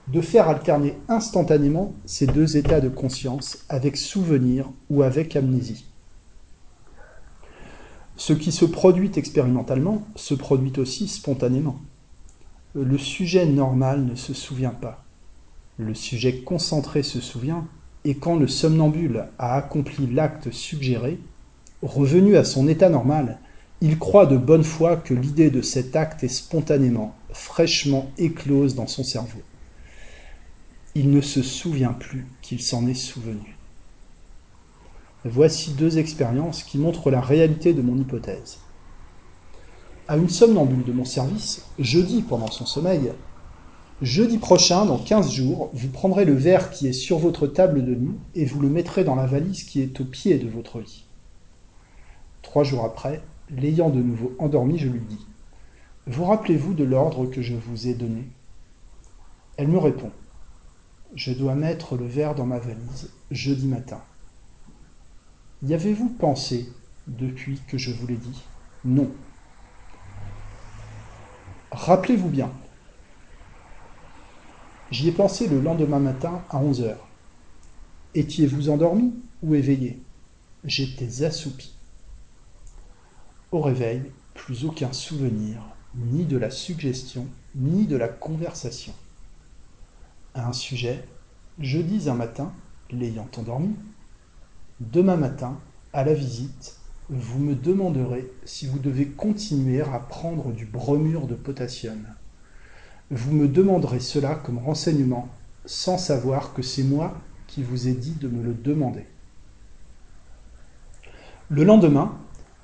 de 0.07 0.21
faire 0.21 0.47
alterner 0.47 0.95
instantanément 1.09 1.93
ces 2.05 2.27
deux 2.27 2.57
états 2.57 2.81
de 2.81 2.89
conscience 2.89 3.65
avec 3.69 3.97
souvenir 3.97 4.69
ou 4.89 5.03
avec 5.03 5.35
amnésie. 5.35 5.85
Ce 8.15 8.33
qui 8.33 8.51
se 8.51 8.65
produit 8.65 9.11
expérimentalement 9.15 10.03
se 10.15 10.33
produit 10.33 10.73
aussi 10.77 11.07
spontanément 11.07 11.79
le 12.83 12.97
sujet 12.97 13.45
normal 13.45 14.05
ne 14.05 14.15
se 14.15 14.33
souvient 14.33 14.69
pas. 14.69 15.03
Le 15.77 15.93
sujet 15.93 16.41
concentré 16.41 17.01
se 17.01 17.19
souvient, 17.19 17.65
et 18.03 18.15
quand 18.15 18.35
le 18.35 18.47
somnambule 18.47 19.25
a 19.39 19.55
accompli 19.55 20.07
l'acte 20.07 20.51
suggéré, 20.51 21.19
revenu 21.81 22.37
à 22.37 22.43
son 22.43 22.67
état 22.67 22.89
normal, 22.89 23.39
il 23.81 23.97
croit 23.97 24.25
de 24.25 24.37
bonne 24.37 24.63
foi 24.63 24.95
que 24.95 25.13
l'idée 25.13 25.49
de 25.49 25.61
cet 25.61 25.95
acte 25.95 26.23
est 26.23 26.27
spontanément, 26.27 27.15
fraîchement 27.31 28.11
éclose 28.17 28.75
dans 28.75 28.87
son 28.87 29.03
cerveau. 29.03 29.39
Il 30.97 31.11
ne 31.11 31.21
se 31.21 31.43
souvient 31.43 31.93
plus 31.93 32.25
qu'il 32.41 32.59
s'en 32.59 32.87
est 32.87 32.95
souvenu. 32.95 33.55
Voici 35.25 35.73
deux 35.73 35.99
expériences 35.99 36.63
qui 36.63 36.79
montrent 36.79 37.11
la 37.11 37.21
réalité 37.21 37.73
de 37.73 37.83
mon 37.83 37.97
hypothèse 37.97 38.57
à 40.07 40.17
une 40.17 40.29
somnambule 40.29 40.85
de 40.85 40.93
mon 40.93 41.05
service, 41.05 41.65
jeudi 41.77 42.21
pendant 42.21 42.49
son 42.49 42.65
sommeil, 42.65 43.11
Jeudi 44.01 44.37
prochain, 44.37 44.85
dans 44.85 44.99
15 44.99 45.31
jours, 45.31 45.71
vous 45.73 45.89
prendrez 45.89 46.23
le 46.23 46.35
verre 46.35 46.69
qui 46.69 46.87
est 46.87 46.93
sur 46.93 47.17
votre 47.17 47.47
table 47.47 47.83
de 47.83 47.95
nuit 47.95 48.17
et 48.35 48.45
vous 48.45 48.59
le 48.59 48.69
mettrez 48.69 49.03
dans 49.03 49.15
la 49.15 49.25
valise 49.25 49.63
qui 49.63 49.81
est 49.81 49.99
au 49.99 50.05
pied 50.05 50.37
de 50.37 50.47
votre 50.47 50.79
lit. 50.79 51.05
Trois 52.43 52.63
jours 52.63 52.85
après, 52.85 53.21
l'ayant 53.49 53.89
de 53.89 54.01
nouveau 54.01 54.33
endormi, 54.39 54.77
je 54.77 54.87
lui 54.87 54.99
dis 54.99 55.25
Vous 56.05 56.25
rappelez-vous 56.25 56.75
de 56.75 56.83
l'ordre 56.83 57.25
que 57.25 57.41
je 57.41 57.55
vous 57.55 57.87
ai 57.87 57.95
donné? 57.95 58.23
Elle 59.57 59.67
me 59.67 59.79
répond 59.79 60.11
Je 61.17 61.33
dois 61.33 61.55
mettre 61.55 61.97
le 61.97 62.05
verre 62.05 62.35
dans 62.35 62.45
ma 62.45 62.59
valise 62.59 63.09
jeudi 63.31 63.65
matin. 63.65 63.99
Y 65.63 65.73
avez-vous 65.73 66.09
pensé 66.09 66.71
depuis 67.07 67.59
que 67.67 67.79
je 67.79 67.91
vous 67.91 68.05
l'ai 68.05 68.17
dit? 68.17 68.43
Non. 68.85 69.09
Rappelez-vous 71.71 72.29
bien. 72.29 72.51
J'y 74.91 75.07
ai 75.07 75.11
pensé 75.11 75.47
le 75.47 75.59
lendemain 75.59 75.97
matin 75.97 76.43
à 76.51 76.59
11 76.59 76.81
heures. 76.81 77.07
Étiez-vous 78.13 78.69
endormi 78.69 79.15
ou 79.41 79.55
éveillé? 79.55 79.99
J'étais 80.65 81.23
assoupi. 81.23 81.73
Au 83.51 83.61
réveil, 83.61 84.03
plus 84.35 84.65
aucun 84.65 84.93
souvenir, 84.93 85.63
ni 85.95 86.25
de 86.25 86.37
la 86.37 86.51
suggestion, 86.51 87.25
ni 87.55 87.87
de 87.87 87.97
la 87.97 88.07
conversation. 88.07 88.93
Un 90.39 90.53
sujet, 90.53 91.03
je 91.59 91.79
dis 91.79 92.09
un 92.09 92.13
matin, 92.13 92.53
l'ayant 92.91 93.27
endormi, 93.37 93.73
demain 94.79 95.17
matin, 95.17 95.57
à 95.93 96.03
la 96.03 96.13
visite, 96.13 96.75
vous 97.09 97.39
me 97.39 97.55
demanderez 97.55 98.31
si 98.45 98.67
vous 98.67 98.77
devez 98.77 99.07
continuer 99.07 99.81
à 99.81 99.97
prendre 99.97 100.51
du 100.51 100.67
bromure 100.67 101.25
de 101.25 101.33
potassium. 101.33 102.05
Vous 103.09 103.31
me 103.31 103.47
demanderez 103.47 103.99
cela 103.99 104.35
comme 104.35 104.59
renseignement, 104.59 105.27
sans 105.65 105.97
savoir 105.97 106.53
que 106.53 106.61
c'est 106.61 106.83
moi 106.83 107.19
qui 107.47 107.63
vous 107.63 107.87
ai 107.87 107.93
dit 107.93 108.13
de 108.21 108.27
me 108.27 108.43
le 108.43 108.53
demander. 108.53 109.07
Le 111.49 111.63
lendemain, 111.63 112.15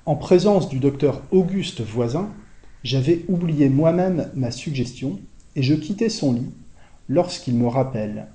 en 0.06 0.14
présence 0.14 0.68
du 0.68 0.78
docteur 0.78 1.22
Auguste 1.32 1.80
Voisin, 1.80 2.30
j'avais 2.84 3.24
oublié 3.26 3.68
moi-même 3.68 4.30
ma 4.36 4.52
suggestion 4.52 5.18
et 5.56 5.64
je 5.64 5.74
quittais 5.74 6.08
son 6.08 6.34
lit 6.34 6.52
lorsqu'il 7.08 7.56
me 7.56 7.68
rappelle 7.68 8.28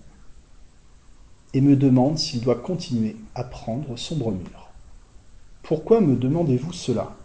et 1.54 1.62
me 1.62 1.76
demande 1.76 2.18
s'il 2.18 2.42
doit 2.42 2.56
continuer 2.56 3.16
à 3.36 3.44
prendre 3.44 3.98
son 3.98 4.18
bromure. 4.18 4.70
Pourquoi 5.64 6.02
me 6.02 6.16
demandez-vous 6.16 6.74
cela? 6.74 7.16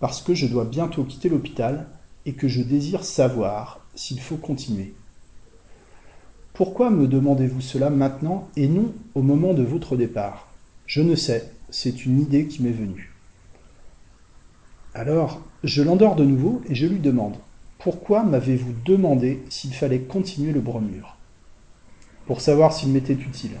Parce 0.00 0.20
que 0.20 0.34
je 0.34 0.46
dois 0.46 0.64
bientôt 0.64 1.04
quitter 1.04 1.28
l'hôpital 1.28 1.86
et 2.26 2.34
que 2.34 2.48
je 2.48 2.62
désire 2.62 3.04
savoir 3.04 3.80
s'il 3.94 4.20
faut 4.20 4.36
continuer. 4.36 4.94
Pourquoi 6.52 6.90
me 6.90 7.06
demandez-vous 7.06 7.62
cela 7.62 7.88
maintenant 7.88 8.48
et 8.56 8.68
non 8.68 8.92
au 9.14 9.22
moment 9.22 9.54
de 9.54 9.62
votre 9.62 9.96
départ? 9.96 10.48
Je 10.86 11.00
ne 11.00 11.14
sais, 11.14 11.52
c'est 11.70 12.04
une 12.04 12.20
idée 12.20 12.46
qui 12.46 12.62
m'est 12.62 12.70
venue. 12.70 13.14
Alors, 14.94 15.40
je 15.64 15.82
l'endors 15.82 16.16
de 16.16 16.24
nouveau 16.24 16.60
et 16.68 16.74
je 16.74 16.86
lui 16.86 16.98
demande 16.98 17.36
Pourquoi 17.82 18.22
m'avez-vous 18.22 18.74
demandé 18.84 19.42
s'il 19.48 19.74
fallait 19.74 20.02
continuer 20.02 20.52
le 20.52 20.60
bromure? 20.60 21.16
Pour 22.26 22.40
savoir 22.40 22.72
s'il 22.72 22.90
m'était 22.90 23.12
utile. 23.12 23.56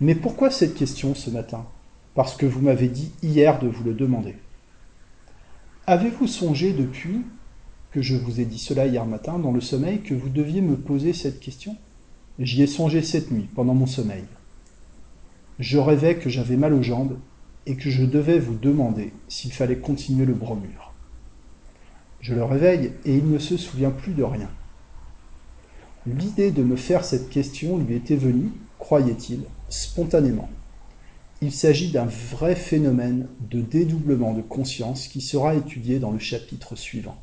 Mais 0.00 0.16
pourquoi 0.16 0.50
cette 0.50 0.74
question 0.74 1.14
ce 1.14 1.30
matin? 1.30 1.64
Parce 2.16 2.34
que 2.34 2.46
vous 2.46 2.60
m'avez 2.60 2.88
dit 2.88 3.12
hier 3.22 3.60
de 3.60 3.68
vous 3.68 3.84
le 3.84 3.94
demander. 3.94 4.34
Avez-vous 5.86 6.26
songé 6.26 6.72
depuis 6.72 7.22
que 7.92 8.02
je 8.02 8.16
vous 8.16 8.40
ai 8.40 8.44
dit 8.44 8.58
cela 8.58 8.86
hier 8.86 9.06
matin 9.06 9.38
dans 9.38 9.52
le 9.52 9.60
sommeil 9.60 10.00
que 10.00 10.14
vous 10.14 10.28
deviez 10.28 10.60
me 10.60 10.76
poser 10.76 11.12
cette 11.12 11.38
question? 11.38 11.76
J'y 12.40 12.62
ai 12.62 12.66
songé 12.66 13.02
cette 13.02 13.30
nuit, 13.30 13.48
pendant 13.54 13.74
mon 13.74 13.86
sommeil. 13.86 14.24
Je 15.60 15.78
rêvais 15.78 16.16
que 16.16 16.28
j'avais 16.28 16.56
mal 16.56 16.74
aux 16.74 16.82
jambes 16.82 17.18
et 17.66 17.76
que 17.76 17.88
je 17.88 18.04
devais 18.04 18.40
vous 18.40 18.56
demander 18.56 19.12
s'il 19.28 19.52
fallait 19.52 19.78
continuer 19.78 20.26
le 20.26 20.34
bromure. 20.34 20.91
Je 22.22 22.34
le 22.34 22.44
réveille 22.44 22.92
et 23.04 23.16
il 23.16 23.28
ne 23.28 23.38
se 23.38 23.56
souvient 23.56 23.90
plus 23.90 24.12
de 24.12 24.22
rien. 24.22 24.48
L'idée 26.06 26.52
de 26.52 26.62
me 26.62 26.76
faire 26.76 27.04
cette 27.04 27.28
question 27.28 27.78
lui 27.78 27.96
était 27.96 28.16
venue, 28.16 28.52
croyait-il, 28.78 29.40
spontanément. 29.68 30.48
Il 31.40 31.50
s'agit 31.50 31.90
d'un 31.90 32.06
vrai 32.06 32.54
phénomène 32.54 33.26
de 33.40 33.60
dédoublement 33.60 34.34
de 34.34 34.42
conscience 34.42 35.08
qui 35.08 35.20
sera 35.20 35.56
étudié 35.56 35.98
dans 35.98 36.12
le 36.12 36.20
chapitre 36.20 36.76
suivant. 36.76 37.16